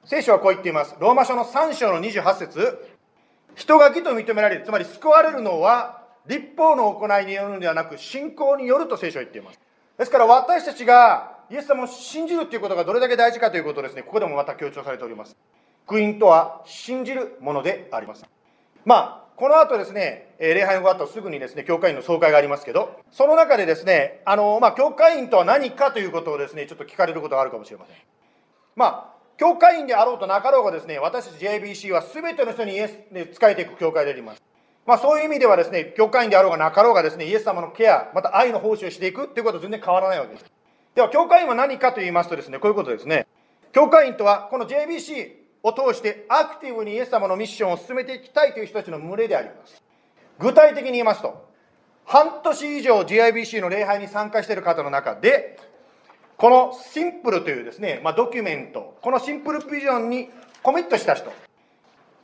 [0.03, 0.95] 聖書はこう言っています。
[0.99, 2.89] ローマ書の3章の28節。
[3.55, 9.59] 人が義と認められるつまり救われるのは立法の行いによるのではなく信仰によると聖書は言っています。
[9.97, 15.35] ですから私たちがイエス様を信じるということがどれだけ大事かということをですねここでもまた強調されております
[15.89, 18.23] 福音とは信じるものであります。
[18.85, 27.95] まあ、この後ですね、礼拝の後すぐにですね、教会員の総会がありますけど、その中でですね、あの、まあ、教会員とは何かということをですね、ちょっと聞かれることがあるかもしれません。
[28.75, 34.43] まあ、教会員であろうとなかろうがですね、私たち JBC は全ての人にイエスで仕えていく教会であります。
[34.85, 40.58] まあ、そういう意味ではですね、教会員であろうがなかろうがですね、イエス様のケア、また愛の奉仕をしていくということは全然変わらないわけです。
[40.99, 43.25] では、教会員は何かと言いますとですね、こういうことですね。
[43.71, 45.31] 教会員とは、この JBC
[45.63, 49.81] を通してアクティブにイエス様のミッションを進めていきたいという人たちの群れであります。
[50.39, 51.47] 具体的に言いますと、
[52.03, 55.57] 半年以上 GIBC の礼拝に参加している方の中で、
[56.35, 60.29] このシンプルというですね、まあ、ドキュメント、このシンプルビジョンに
[60.61, 61.31] コミットした人、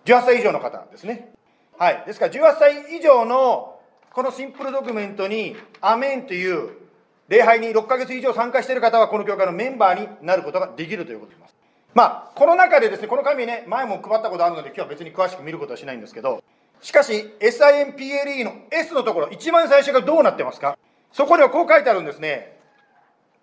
[0.04, 1.34] 18歳以上の方ですね。
[1.78, 2.04] はい。
[2.06, 3.80] ですから、18歳以上の
[4.12, 6.85] このシンプルドキュメントに、アメンという
[7.28, 11.56] 礼拝に6ヶ月以上参加している方は、この教会のメンバーになることができるということです。
[11.94, 16.44] まあ、この中でですね、この紙ね、前も配ったことあるので、今日は別に詳しく見ることはしないんですけど、
[16.82, 20.78] しかし、SIMPLE の S のところ、一番最初がどうなってますか？
[21.14, 22.60] そこではこう書いてあるんですね。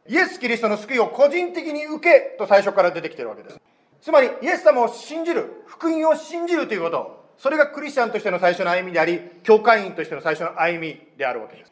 [0.06, 3.60] イエス・キリストの救いを個人的に受けと最初から出てきてるわけです。
[4.02, 11.71] つまり、イエス様を信じる、福音を信じるということ、それがクリスチャンとしての最初の歩みであり、教会員としての最初の歩みであるわけです。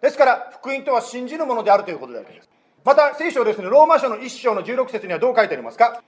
[0.00, 2.50] ですから、福音とは信じるものであるということであるわけです。
[2.84, 6.02] また、聖書ですね、ローマ書の1章の16節にはどう書いてありますか？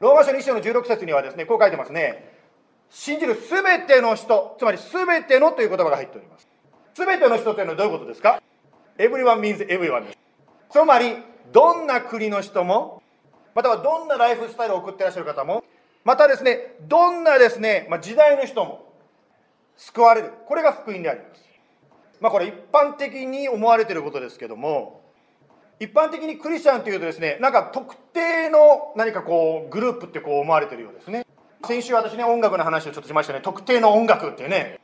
[0.00, 2.32] ローマ書の1章の16節にはですね、こう書いてますね。
[2.90, 6.48] 信じるすべての人、つまりすべてのという言葉が入っております。
[6.94, 8.40] すべての人というのはどういうことですか
[8.98, 10.18] ?everyone means everyone です。
[10.70, 11.16] つまり、
[11.52, 13.02] どんな国の人も、
[13.54, 15.64] またはどんなライフスタイルを送ってらっしゃる方も、
[16.04, 18.92] またですね、どんなですね、まあ、時代の人も
[19.76, 20.32] 救われる。
[20.46, 21.43] これが福音であります。
[22.20, 25.02] まあ、これ一般的に思われていることですけども、
[25.80, 31.26] 一般的にクリスチャンというとですね、なんか特定の何かこう、グループってこう思われてるようですね。
[31.66, 33.40] 先週私ね、音楽の話をちょっとしましたね。
[33.42, 34.78] 特定の音楽ってね。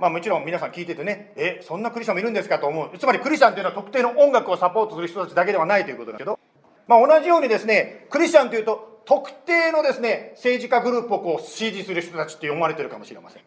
[0.00, 2.98] まあもちろん皆さん聞いててね、え、そんなクリスチャンもいるんですかと思う。
[2.98, 6.38] つまりクリスチャンというのは特定の音楽をサポートする人たちだけではないということだけど、
[6.86, 13.42] まあ同じようにですね、クリスチャンというと特定のですね、政治家グループをこう支持する人たちって思われてるかもしれません。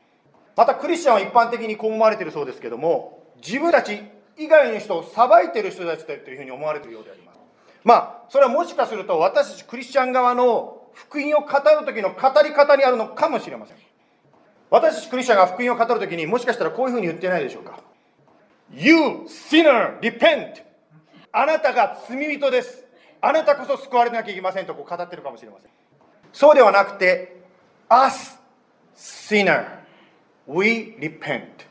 [0.55, 4.02] またクリスチャンは一般的にこう思われてるそうですけども、自分たち
[4.37, 7.40] 以外の人を裁いてる人たちだというふうに思われているようであります。
[7.83, 13.77] まあ、それはもしかすると私たちクリスチャン側の福音を語る時の語り方にあるのかもしれません。
[14.69, 17.79] 私たちクリスチャンが福音を語る時にもしかしたらこういうふうに言ってないでしょうか。
[18.71, 18.96] You
[19.27, 20.63] sinner, repent!
[21.31, 22.85] あなたが罪人です。
[23.21, 25.71] あなたこそ救われなきゃいけませんとこう語ってるかもしれません。
[26.31, 27.42] そうではなくて、
[27.90, 28.37] Us,
[28.96, 29.65] sinner,
[30.48, 31.68] we repent.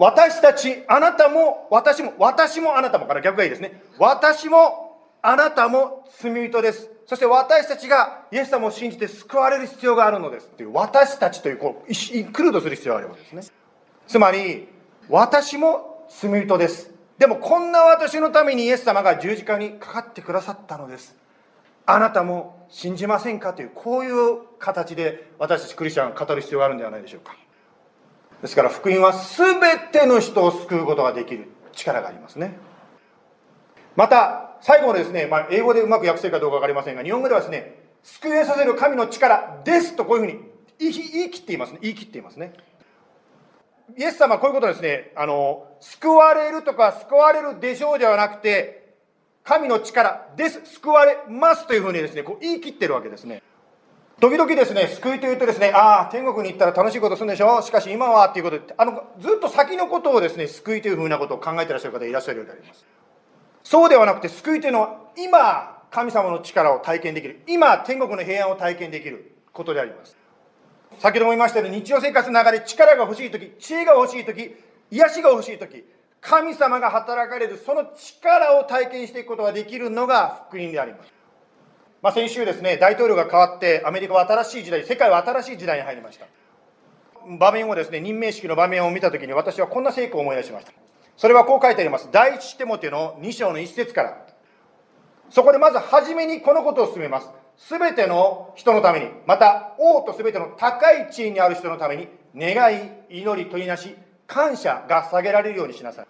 [0.00, 3.82] 私たち、あなたも、私も、私もあなたもから逆がいいですね。
[3.98, 6.88] 私も、あなたも罪人です。
[7.04, 10.46] そして私たちがイエス様を信じて救われる必要があるのです。
[10.46, 13.42] っていう私たちというこうインクルードする必要があるわけですね。
[14.06, 14.68] つまり
[15.10, 16.90] 私も罪人です。
[17.18, 21.14] でもこんな私のためにイエス様が十字架にかかってくださったのです。
[21.84, 23.52] あなたも信じませんか？
[23.52, 27.36] というこういう形で私たちクリスチャンが語る必要があるんではないでしょうか。
[28.42, 29.60] ですから福音は全
[29.92, 32.58] ての人を救うことができる力がありますね
[33.96, 40.38] また最後のですね、まあ、英語でうまく訳せるかどうか分かりませんが、日本語ではですね、救いさせる神の力ですとこういうふうに
[40.78, 41.78] 言い言い切っていますね。
[41.82, 42.52] 言い切っていますね。
[43.98, 48.94] イエス様はこういうことですね、あの、救われるとか救われるでしょうではなくて、
[49.44, 53.42] 神の力です、救われますというふうにですね、こう言い切ってるわけですね。
[54.20, 57.62] 時々ですね、救いというとですね、ああ、天国に行ったら楽しいことするんでしょ？
[57.62, 62.84] しかし今はっていうことで、あの、ずっと先のことをですね、救いというふうなことを考えてらっしゃる方いらっしゃるようであります。
[63.64, 67.40] そうではなくて救いというのは今神様の力を体験できる。
[67.46, 70.16] 今天国の平安を体験できることであります。
[70.98, 74.54] 先ほども言いましたように日常生活の中で力が欲しい時知恵が欲しい時
[74.90, 75.84] 癒しが欲しい時
[76.20, 81.12] 神様が働かれるその力を体験していくことができるのが福音であります、
[82.02, 86.26] まあ、先週ですね大統領が変わってアメリカは新しい時代世界は新しい時代に入りました
[87.38, 90.72] 場面をですね任命式の場面を見た時に私はこんな成功を思い出しました
[91.20, 92.08] それはこう書いてあります。
[92.10, 94.26] 第一テモテの2章の1節から。
[95.28, 97.28] そこでまず初めにこのことを進めます。
[97.58, 103.94] すべての人のために、また王とすべての高い地位にある人のために、願い、祈り、取りなし、
[104.26, 106.06] 感謝が下げられるようにしなさい。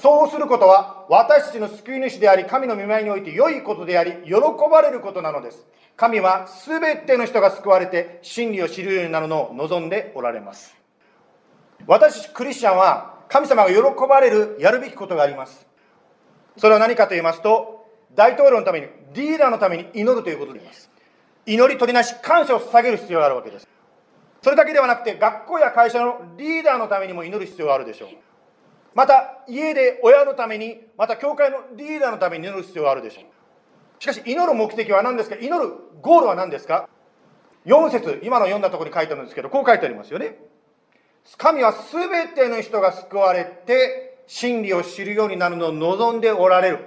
[0.00, 4.34] そうすることは、私たちの救い主であり、神の見舞いにおいて良いことであり、喜
[4.70, 5.66] ばれることなのです。
[5.96, 10.76] 神はすべての人が救われて、真理を知るようになるのを望んでおられます。
[11.86, 15.66] 私クリスチャンは、神様が喜ばれるやるべきことがあります
[16.56, 20.90] それは何かと言いますと大統領のためにリーダーのために祈るということであります
[21.46, 23.68] 祈り取りなし感謝を捧げる必要があるわけです
[24.42, 28.08] それだけではなくて学校や会社のリーダーのためにも祈る必要があるでしょう
[28.94, 33.24] また家で親のためにまた教会のリーダーのために祈る必要があるでしょう。
[33.98, 35.36] しかし祈る目的は何ですか？
[35.36, 36.88] 祈るゴールは何ですか
[37.66, 40.38] ？4節今の読んだところに書いてあるんですけどこう書いてありますよね。
[41.38, 46.78] 神は全ての人が救われて真理を知るようになるのを望んでおられる。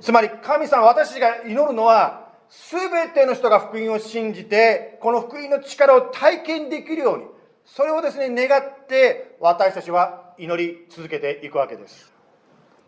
[0.00, 2.28] つまり神様私たちが祈るのは
[2.70, 7.24] 全ての人が福音を信じてこの福音の力を体験できるように
[7.64, 12.12] それをですね願って私たちは祈り続けていくわけです。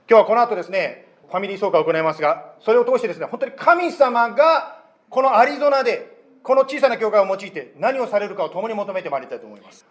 [0.09, 9.87] 今日はこの後ですねファミリー総会を行いますがそれを通してですね本当に神様がこのアリゾナでこの小さな教会を用いて何をされるかを共に求めてまいりたいと思います。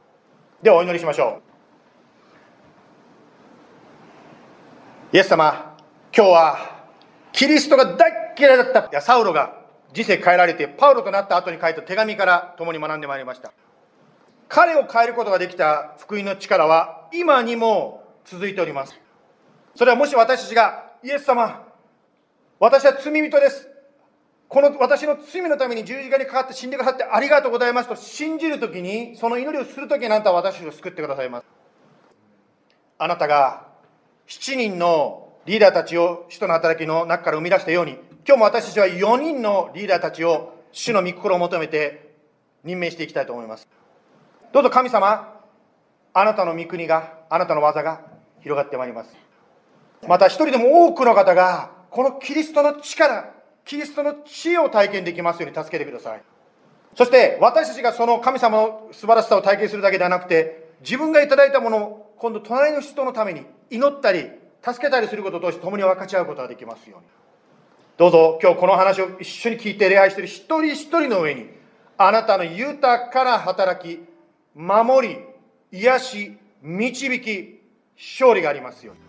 [0.62, 1.41] ではお祈りしましょ
[5.14, 5.16] う。
[5.16, 5.78] イエス様
[6.16, 6.86] 今日は
[7.32, 9.01] キリストが大嫌いだった。
[9.01, 9.62] サウロが
[9.93, 13.53] 人生変えられてパウロとなった後に書いた手紙から共に学んでまいりました。
[14.49, 18.99] 彼を変えることができた福音の力は今にも続いております
[19.76, 21.68] それはもし私たちがイエス様
[22.59, 23.72] 私は罪人です
[24.51, 31.45] この私の罪のために十字架にかかって死んでくださってありがとうございますと信じるときに、その祈りをするときにあなたは私を救ってくださいます。
[32.97, 33.68] あなたが
[34.28, 37.93] 7人のリーダーたちを使徒の働きの中から生み出したように、
[38.28, 42.14] 今日も私たちは4人のリーダーたちを主の御心を求めて
[42.66, 43.70] 任命していきたいと思います。
[44.51, 45.40] どうぞ神様、
[46.14, 48.01] あなたの御国が、あなたの技が
[48.41, 49.16] 広がってまいります。
[50.07, 53.32] また一人でも多くの方が、このキリストの力、
[53.66, 56.22] キリストの知恵を体験できますように助けてください。
[56.95, 64.30] そして私たちがその神様の素晴らしさを体験するだけではなくて、自分がいただいたものを今度隣の人のために祈ったり、
[64.64, 67.05] 助けたりすることを通して共に分かち合うことができますように。
[67.97, 71.49] どうぞ今日この話を一緒に聞いて礼拝している一人一人の上に、
[71.97, 74.03] あなたの豊かな働き、
[74.55, 75.30] 守り、
[75.72, 77.61] 癒し、導き、
[77.97, 79.01] 勝利がありますように。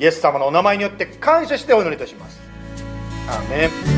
[0.00, 2.40] イエス様のお名前によって感謝してお祈りいたします。
[3.28, 3.97] アーメン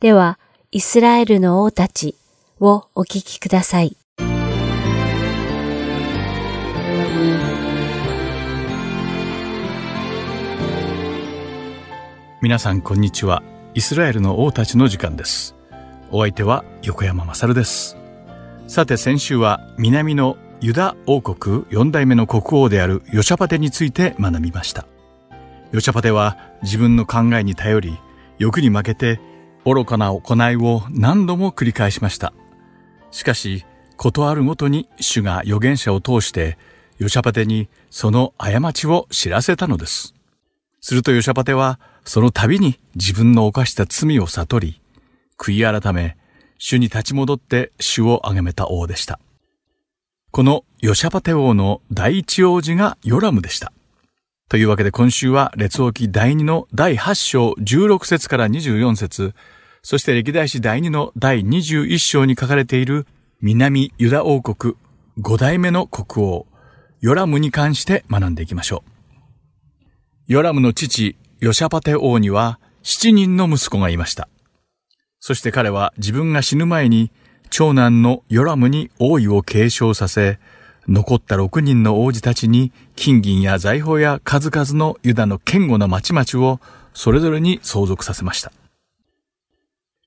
[0.00, 0.38] では、
[0.70, 2.14] イスラエルの王たち
[2.60, 3.97] をお聞きください。
[12.40, 13.42] 皆さんこんにちは。
[13.74, 15.56] イスラエルの王たちの時間です。
[16.12, 17.96] お相手は横山まさるです。
[18.68, 24.86] さて先週は南のユダ王国四代目の国王であるヨシャパテについて学びました。
[25.72, 27.98] ヨシャパテは自分の考えに頼り、
[28.38, 29.20] 欲に負けて
[29.64, 32.32] 愚かな行いを何度も繰り返しました。
[33.10, 33.66] しかし、
[33.96, 36.56] ことあるごとに主が預言者を通して、
[36.98, 40.14] ヨシャパテにその過ちを知らせたのです。
[40.80, 44.80] するとヨシャパテは、その度に自分の犯した罪を悟り、
[45.38, 46.16] 悔い改め、
[46.56, 49.20] 主に立ち戻って主を崇めた王でした。
[50.30, 53.74] このヨシャパテ王の第一王子がヨラムでした。
[54.48, 59.34] というわけで今週は列王記第2の第8章16節から24節
[59.82, 63.06] そして歴代史第2の第21章に書かれている
[63.42, 64.76] 南ユダ王国
[65.20, 66.46] 5代目の国王
[67.02, 68.90] ヨラムに関して学んでいきましょう。
[70.28, 74.28] ヨラムの父ヨシャパテ王には7人の息子がいました。
[75.20, 77.12] そして彼は自分が死ぬ前に
[77.50, 80.38] 長男のヨラムに王位を継承させ、
[80.88, 86.60] 残った6人の王子たちに金銀や財宝や数々のユダの堅固な町々を
[86.92, 88.52] それぞれに相続させました。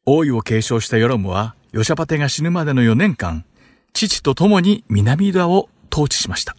[0.06, 3.46] 王位を継承したヨロムは、ヨシャパテが死ぬまでの4年間、
[3.94, 6.58] 父と共に南ユダを統治しました。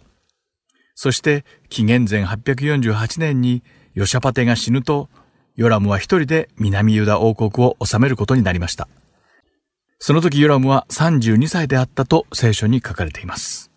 [0.95, 3.61] そして、紀元前848年に
[3.93, 5.09] ヨシャパテが死ぬと、
[5.55, 8.87] ヨラムは一人で南ユダ王国を治めることになりました。
[9.99, 13.71] その時ヨラムは32歳であったと聖書に書かれています。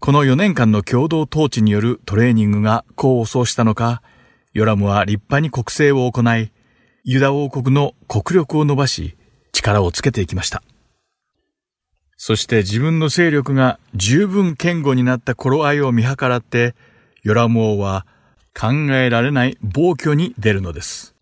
[0.00, 4.02] この4年間の共同統治によるトレーニングが功を奏したのか、
[4.54, 6.50] ヨラムは立派に国政を行い、
[7.04, 9.16] ユダ王国の国力を伸ばし、
[9.52, 10.62] 力をつけていきました。
[12.16, 16.74] そして自分の勢力が十分堅固になった頃合いを見計らって、
[17.22, 18.06] ヨラム王は
[18.58, 21.14] 考えられない暴挙に出るのです。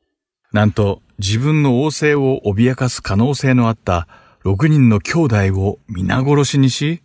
[0.52, 4.08] なんと自分の王政を脅かす可能性のあった
[4.44, 7.02] 6人の兄弟を皆殺しにし、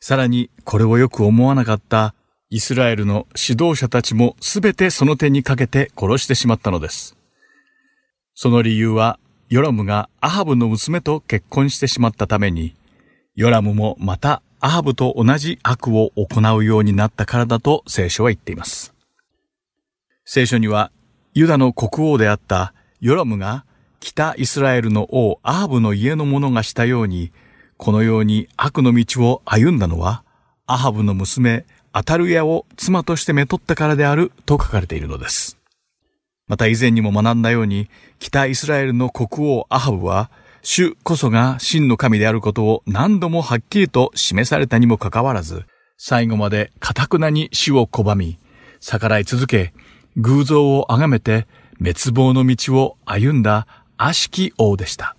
[0.00, 2.14] さらにこれをよく思わなかった
[2.48, 7.16] イスラエルの指導者たちもすべてその手にかけて殺してしまったのです。
[8.34, 9.18] その理由は、
[9.48, 12.74] ヨラムがアハブの娘と結婚してしまったために、
[13.34, 18.95] ヨラムもまたアハブと同じ悪を行うようになったからだと聖書は言っています。
[20.28, 20.90] 聖書には、
[21.34, 23.64] ユダの国王であったヨラムが
[24.00, 27.30] 北イスラエルの王アハブの家の者がしたように、
[27.76, 30.24] このように悪の道を歩んだのは、
[30.66, 35.58] アハブの娘、アタルヤを妻としてめとったからであると書かれているのです。
[36.48, 45.66] また以前にも学んだように、北イスラエルの国王アハブは、主こそが真の神であることを何度もはっきりと示されたにもかかわらず、
[45.98, 48.40] 最後まで堅くなに主を拒み、
[48.80, 49.72] 逆らい続け、
[50.16, 51.46] 偶像を崇めて
[51.78, 53.66] 滅亡の道を歩んだ
[53.98, 55.16] 悪しき王でした。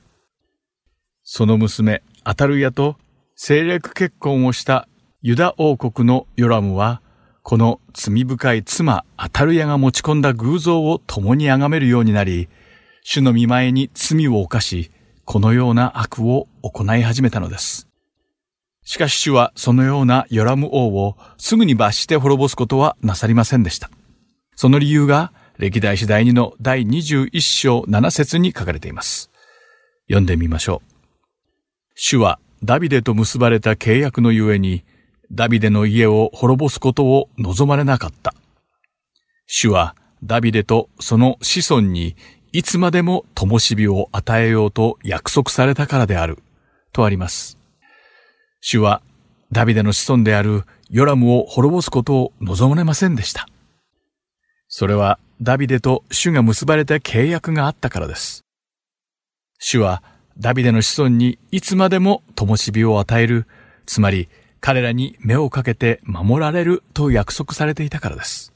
[1.23, 2.95] その娘、アタルヤと
[3.35, 4.87] 政略結婚をした
[5.21, 7.01] ユダ王国のヨラムは、
[7.43, 12.49] この罪深い妻アタルヤが持ち込んだ偶像を共に崇めるようになり、
[13.03, 14.91] 主の見前に罪を犯し、
[15.25, 17.87] このような悪を行い始めたのです。
[18.83, 23.91] しかし主はそのようなヨラム王をすぐに罰して滅ぼすことはなさりませんでした。
[24.57, 29.29] その理由が歴代史第2の第21章7節に書かれています。
[30.07, 30.93] 読んでみましょう。
[31.93, 34.83] 主はダビデと結ばれた契約のゆえに、
[35.31, 38.33] ダビデの家を滅ぼすことを望まれなかった。
[39.45, 42.15] 主はダビデとその子孫に
[42.51, 46.39] いつまでも灯火を与えようと約束されたからである。
[46.93, 47.59] とあります。
[48.61, 49.03] 主は
[49.51, 53.47] ダビデの子孫であるヨラムを滅ぼすことを望まれませんでした。
[54.79, 58.45] それはダビデと主が結ばれた契約があったからです。
[59.57, 60.03] 主は
[60.37, 63.47] ダビデの子孫にいつまでも灯火を与える、
[63.87, 68.53] つまり彼らに目をかけて守られると約束されていたからです。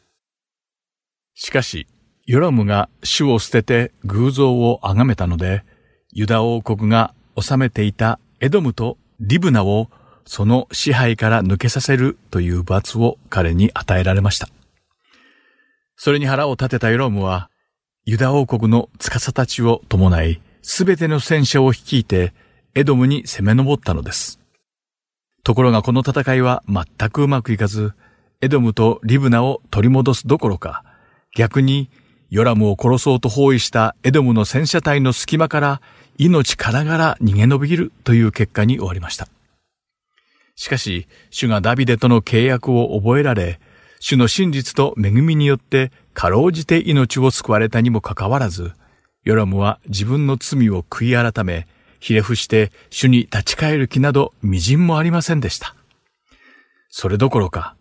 [1.34, 1.88] しかし、
[2.28, 5.64] ヨラムが主を捨てて偶像を崇めたので、
[6.12, 9.90] ユダ王国が治めていたエドムとリブナを
[10.28, 14.50] その支配から抜けさせるという罰を彼に与えられました。
[16.04, 17.52] それに腹を立てたヨロムは、
[18.06, 22.34] ユダ王国の司たちを伴い、すべての戦車を率いて、
[22.74, 24.39] エドムに攻め上ったのです。
[25.43, 27.93] ところがこの戦いは全くうまくいかず、
[28.41, 30.84] エドムとリブナを取り戻すどころか、
[31.36, 31.91] 逆に
[32.32, 35.82] ヨラムを殺そうと包囲したエドムの戦車隊の隙間から
[36.18, 39.28] 命からがら逃げ延びるという結果に終わりました。
[40.56, 43.60] しかし、主がダビデとの契約を覚えられ、
[44.04, 48.74] 主の真実と恵みによってかろうじて命を救われたにもかかわらず、
[49.24, 51.68] ヨラムは自分の罪を悔い改め、
[51.99, 55.76] ひれ伏して主に立ち返る気など微塵もありませんでした。
[56.89, 57.76] それどころか、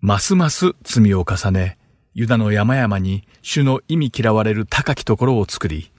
[0.00, 1.78] ますます罪を重ね、
[2.14, 5.92] ユダの山々に主の意味嫌われる高きところを作り、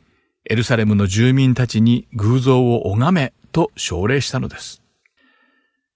[0.50, 4.82] エルサレムの住民たちに偶像を拝めと奨励したのです。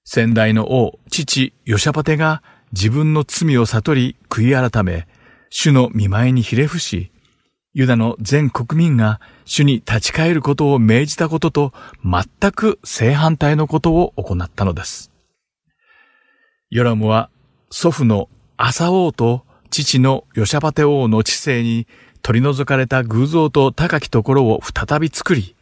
[0.05, 2.41] 先代の王、父、ヨシャパテが
[2.73, 5.07] 自分の罪を悟り悔い改め、
[5.49, 7.11] 主の見前にひれ伏し、
[7.73, 15.11] ユダの全国民が主に立ち返ることを命じたことと全く正反対のことを行ったのです。
[16.69, 17.29] ヨラムは
[17.71, 21.87] 祖父のアサ王と父のヨシャパテ王の知性に
[22.21, 25.55] 取り除かれた偶像と高きところを再び作り、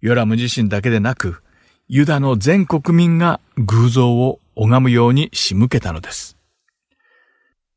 [0.00, 1.42] ヨラム自身だけでなく、
[1.88, 6.36] ユダの全国民が偶像を拝むように仕向けたのです。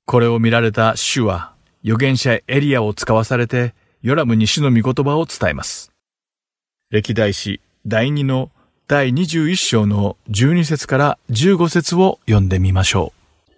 [0.07, 1.53] これを見られた主は、
[1.83, 5.91] 預言者エリアを使わされて、ヨラムに主の御言葉を伝えます。
[6.89, 8.49] 歴代史第2の
[8.87, 13.11] 第21章の12節から15節を読んでみましょ
[13.49, 13.53] う。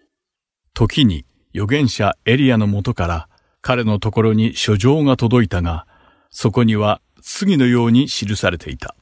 [0.74, 1.24] 時に
[1.54, 3.30] 預言者エリアのもとから
[3.62, 5.86] 彼のところに書状が届いたが、
[6.32, 8.95] そこには次のように記されていた。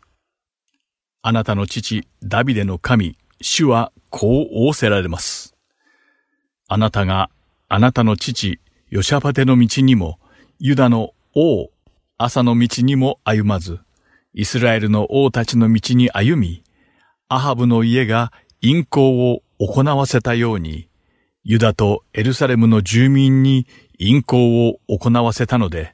[1.21, 5.55] あなたの父、ダビデの神、主はこう仰せられます。
[6.67, 7.29] あなたが
[7.69, 10.19] あなたの父、ヨシャパテの道にも、
[10.57, 11.69] ユダの王、
[12.17, 13.79] 朝の道にも歩まず、
[14.33, 16.63] イスラエルの王たちの道に歩み、
[17.27, 20.87] アハブの家が陰行を行わせたように、
[21.43, 23.67] ユダとエルサレムの住民に
[23.99, 25.93] 陰行を行わせたので、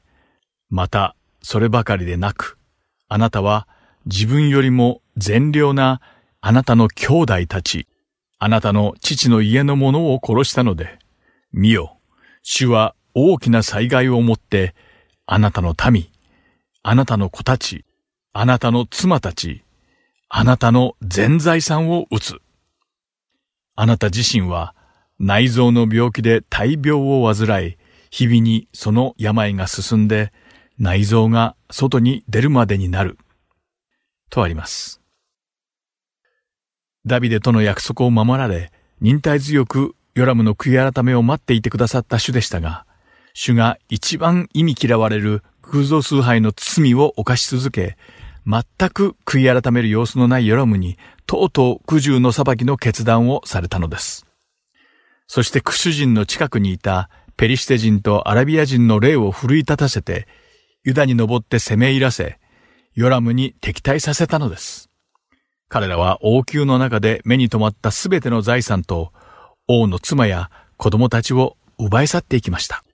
[0.70, 2.56] またそればかりでなく、
[3.08, 3.66] あなたは
[4.06, 6.00] 自分よりも善良な
[6.40, 7.88] あなたの兄弟たち、
[8.38, 11.00] あなたの父の家の者を殺したので、
[11.54, 11.98] 見よ、
[12.42, 14.74] 主は大きな災害をもって、
[15.24, 16.08] あなたの民、
[16.82, 17.84] あなたの子たち、
[18.32, 19.62] あなたの妻たち、
[20.28, 22.40] あなたの全財産を打つ。
[23.76, 24.74] あなた自身は
[25.20, 27.76] 内臓の病気で大病を患い、
[28.10, 30.32] 日々にその病が進んで
[30.76, 33.16] 内臓が外に出るまでになる。
[34.28, 35.00] とあります。
[37.06, 42.86] ダビデとの約束を守られ、忍耐強くヨラムの悔い改めを待っていてくださった主でしたが、
[43.32, 47.96] 主が一番意味嫌われる偶像崇拝の罪を犯し続け、
[48.46, 54.26] 全く悔い改める様子のないヨラムに、とうとう苦渋の裁きの決断をされたのです。
[55.26, 60.28] そしてクシュ人の近くにいたペリシテ人とアラビア人の霊を奮い立たせて、
[60.84, 62.38] ユダに登って攻め入らせ、
[62.94, 64.90] ヨラムに敵対させたのです。
[65.68, 69.12] 彼らは王宮の中で目に留まったすべての財産と、
[69.66, 72.84] 王の妻や子供たちを奪い去っていきました。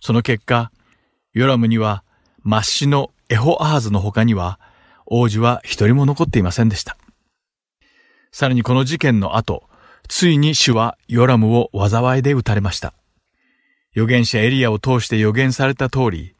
[0.00, 0.70] その結果、
[1.32, 2.02] ヨラムには、
[2.42, 4.58] マッシのエホアーズの他には、
[5.06, 6.96] 王子は一人も残っていませんでした。
[8.32, 9.68] さらにこの事件の後、
[10.08, 12.92] ついに主はヨラムを災いで撃たれました。
[13.96, 16.34] 預言者エリアを通して予言された通り、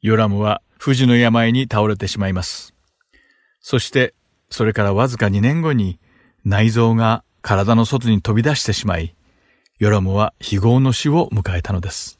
[0.00, 2.74] ヨラムは不治の病に倒れてしまいます。
[3.60, 4.14] そして、
[4.48, 6.00] それからわずか2年後に
[6.44, 9.14] 内臓が体の外に飛び出してしまい、
[9.78, 12.18] ヨラムは非業の死を迎えたのです。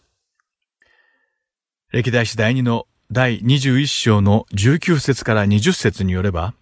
[1.92, 6.54] 歴代史第2の第21章の19節から20節によれば、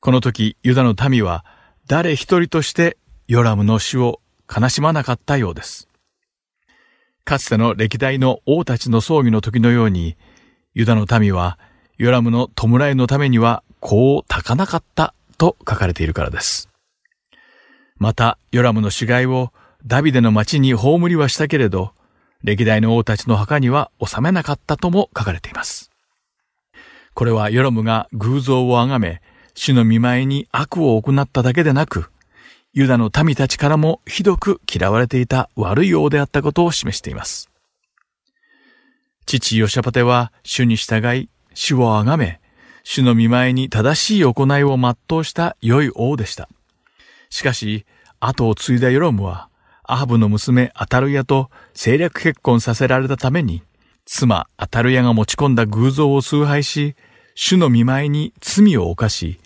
[0.00, 1.44] この時ユダの民は
[1.86, 4.20] 誰一人としてヨラムの死を
[4.54, 5.88] 悲しまなかったようです。
[7.24, 10.16] かつての歴代の王たちの葬儀の時のように、
[10.74, 11.58] ユダの民は、
[11.96, 16.68] ヨラムの弔いのためには、こう炊かなかったと書かれているからです。
[17.98, 19.52] また、ヨラムの死骸を
[19.86, 21.92] ダビデの町に葬りはしたけれど、
[22.42, 25.90] 歴代の王たちの墓には収めなかったとも書かれています。
[27.14, 29.22] これはヨロムが偶像を崇め、
[29.54, 32.10] 主の見舞いに悪を行っただけでなく、
[32.72, 37.48] ユダの民たちからもひどく嫌われていた悪い王であったことを示しています。
[39.26, 42.40] 父ヨシャパテは主に従い、主を崇め、
[42.82, 46.48] 主の見舞いに正しい行いを全うした良い王でした。
[47.34, 47.84] しかし、
[48.20, 49.48] 後を継いだヨロムは、
[49.82, 53.64] アハブの娘アタルヤと政略結婚させられたために、
[54.04, 56.94] 妻アタルヤが持ち込んだ偶像を崇拝し、
[57.34, 59.40] 主の見舞いに罪を犯し、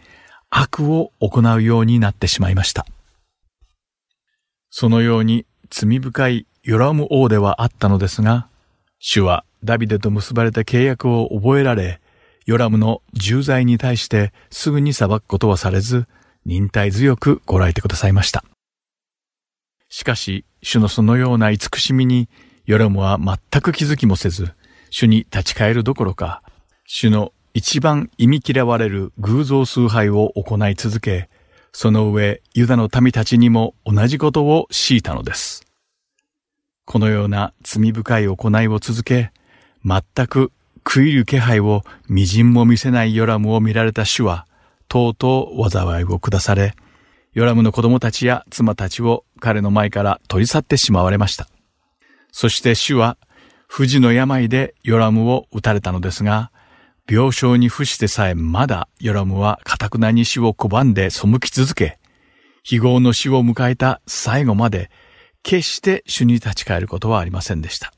[0.50, 2.84] 悪を行うようになってしまいました。
[4.68, 8.48] そのように罪深いヨラム王ではあったのですが、
[8.98, 12.02] 主はダビデと結ばれた契約を覚えられ、
[12.44, 16.06] ヨラムの重罪に対してすぐに裁くことはされず、
[16.48, 18.42] 忍耐強くご来てくださいました。
[19.90, 22.30] しかし、主のそのような慈しみに、
[22.64, 24.54] ヨラムは全く気づきもせず、
[24.88, 26.42] 主に立ち返るどころか、
[26.86, 31.28] 主の一番忌み嫌われる偶像崇拝を行い続け、
[31.74, 35.66] その上、ユダの民たちにも同じことを強いたのです。
[36.86, 39.32] このような罪深い行いを続け、
[39.84, 44.46] 全く食いる気配を微塵も見せないヨラムを見られた主は、
[44.88, 46.74] とうとう災いを下され、
[47.32, 51.48] ヨラムの子供たちや妻たちを彼の前から取り去ってしまわれました。
[52.32, 53.16] そして主は、
[53.68, 56.50] 不治の病でヨラムを撃たれたのですが、
[57.08, 61.98] 病床に伏してさえまだヨラムは堅くなに死を拒んで背き続け、
[62.62, 64.90] 非業の死を迎えた最後まで、
[65.42, 67.92] 決して主に立ち返ることはありませんでした。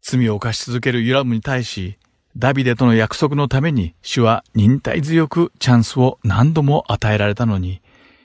[0.00, 1.98] 罪を犯し続けるユラムに対し、
[2.38, 7.82] ダビデとの約束のために主は忍耐強くチャンスを何度も与えられたのに、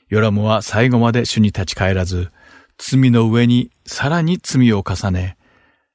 [0.08, 2.30] ヨラムは最後まで主に立ち返らず、
[2.78, 5.36] 罪の上にさらに罪を重ね、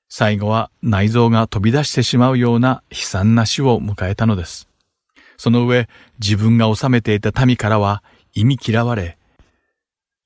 [0.09, 4.67] 最後は内臓が飛び出してしまうような悲惨な死を迎えたのです。
[5.37, 5.89] その上、
[6.19, 8.03] 自分が治めていた民からは
[8.35, 9.17] 意味嫌われ、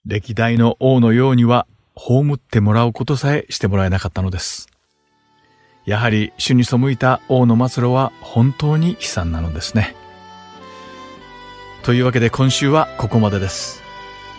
[0.07, 4.72] 歴代の王のようには葬ってもらうことさえしてもらえなかったのです。
[5.85, 9.97] やはり主に背いた王の末路は本当に悲惨なのですね。
[11.83, 13.83] というわけで今週はここまでです。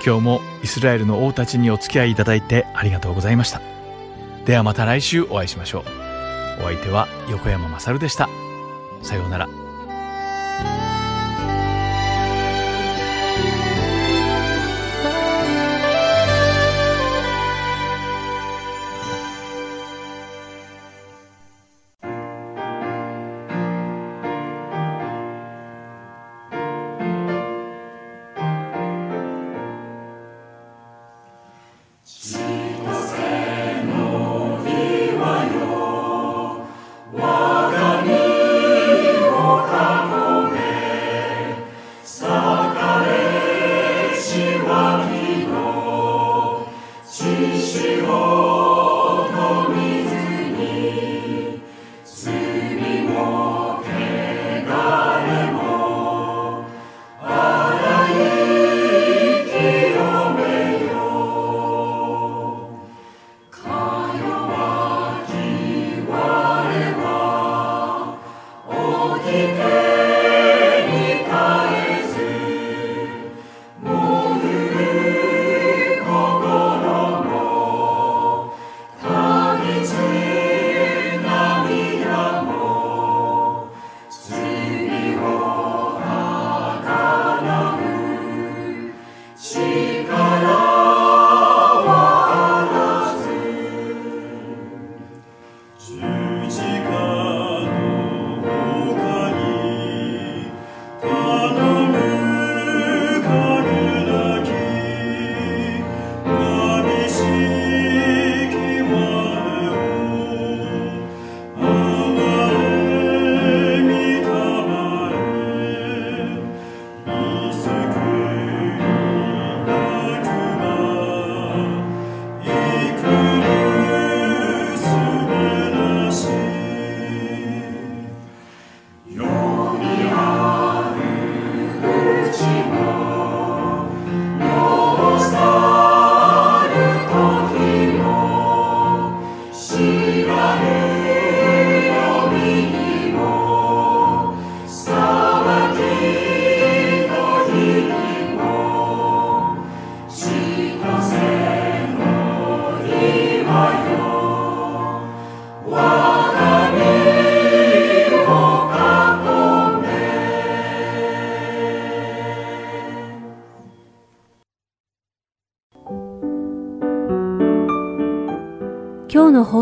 [0.05, 3.61] 今日もイスラエルの王たちにお付き合いいただいてありがとうございました。
[4.45, 5.83] ではまた来週お会いしましょう。
[6.61, 8.29] お相手は横山まさるでした。
[9.01, 10.92] さようなら。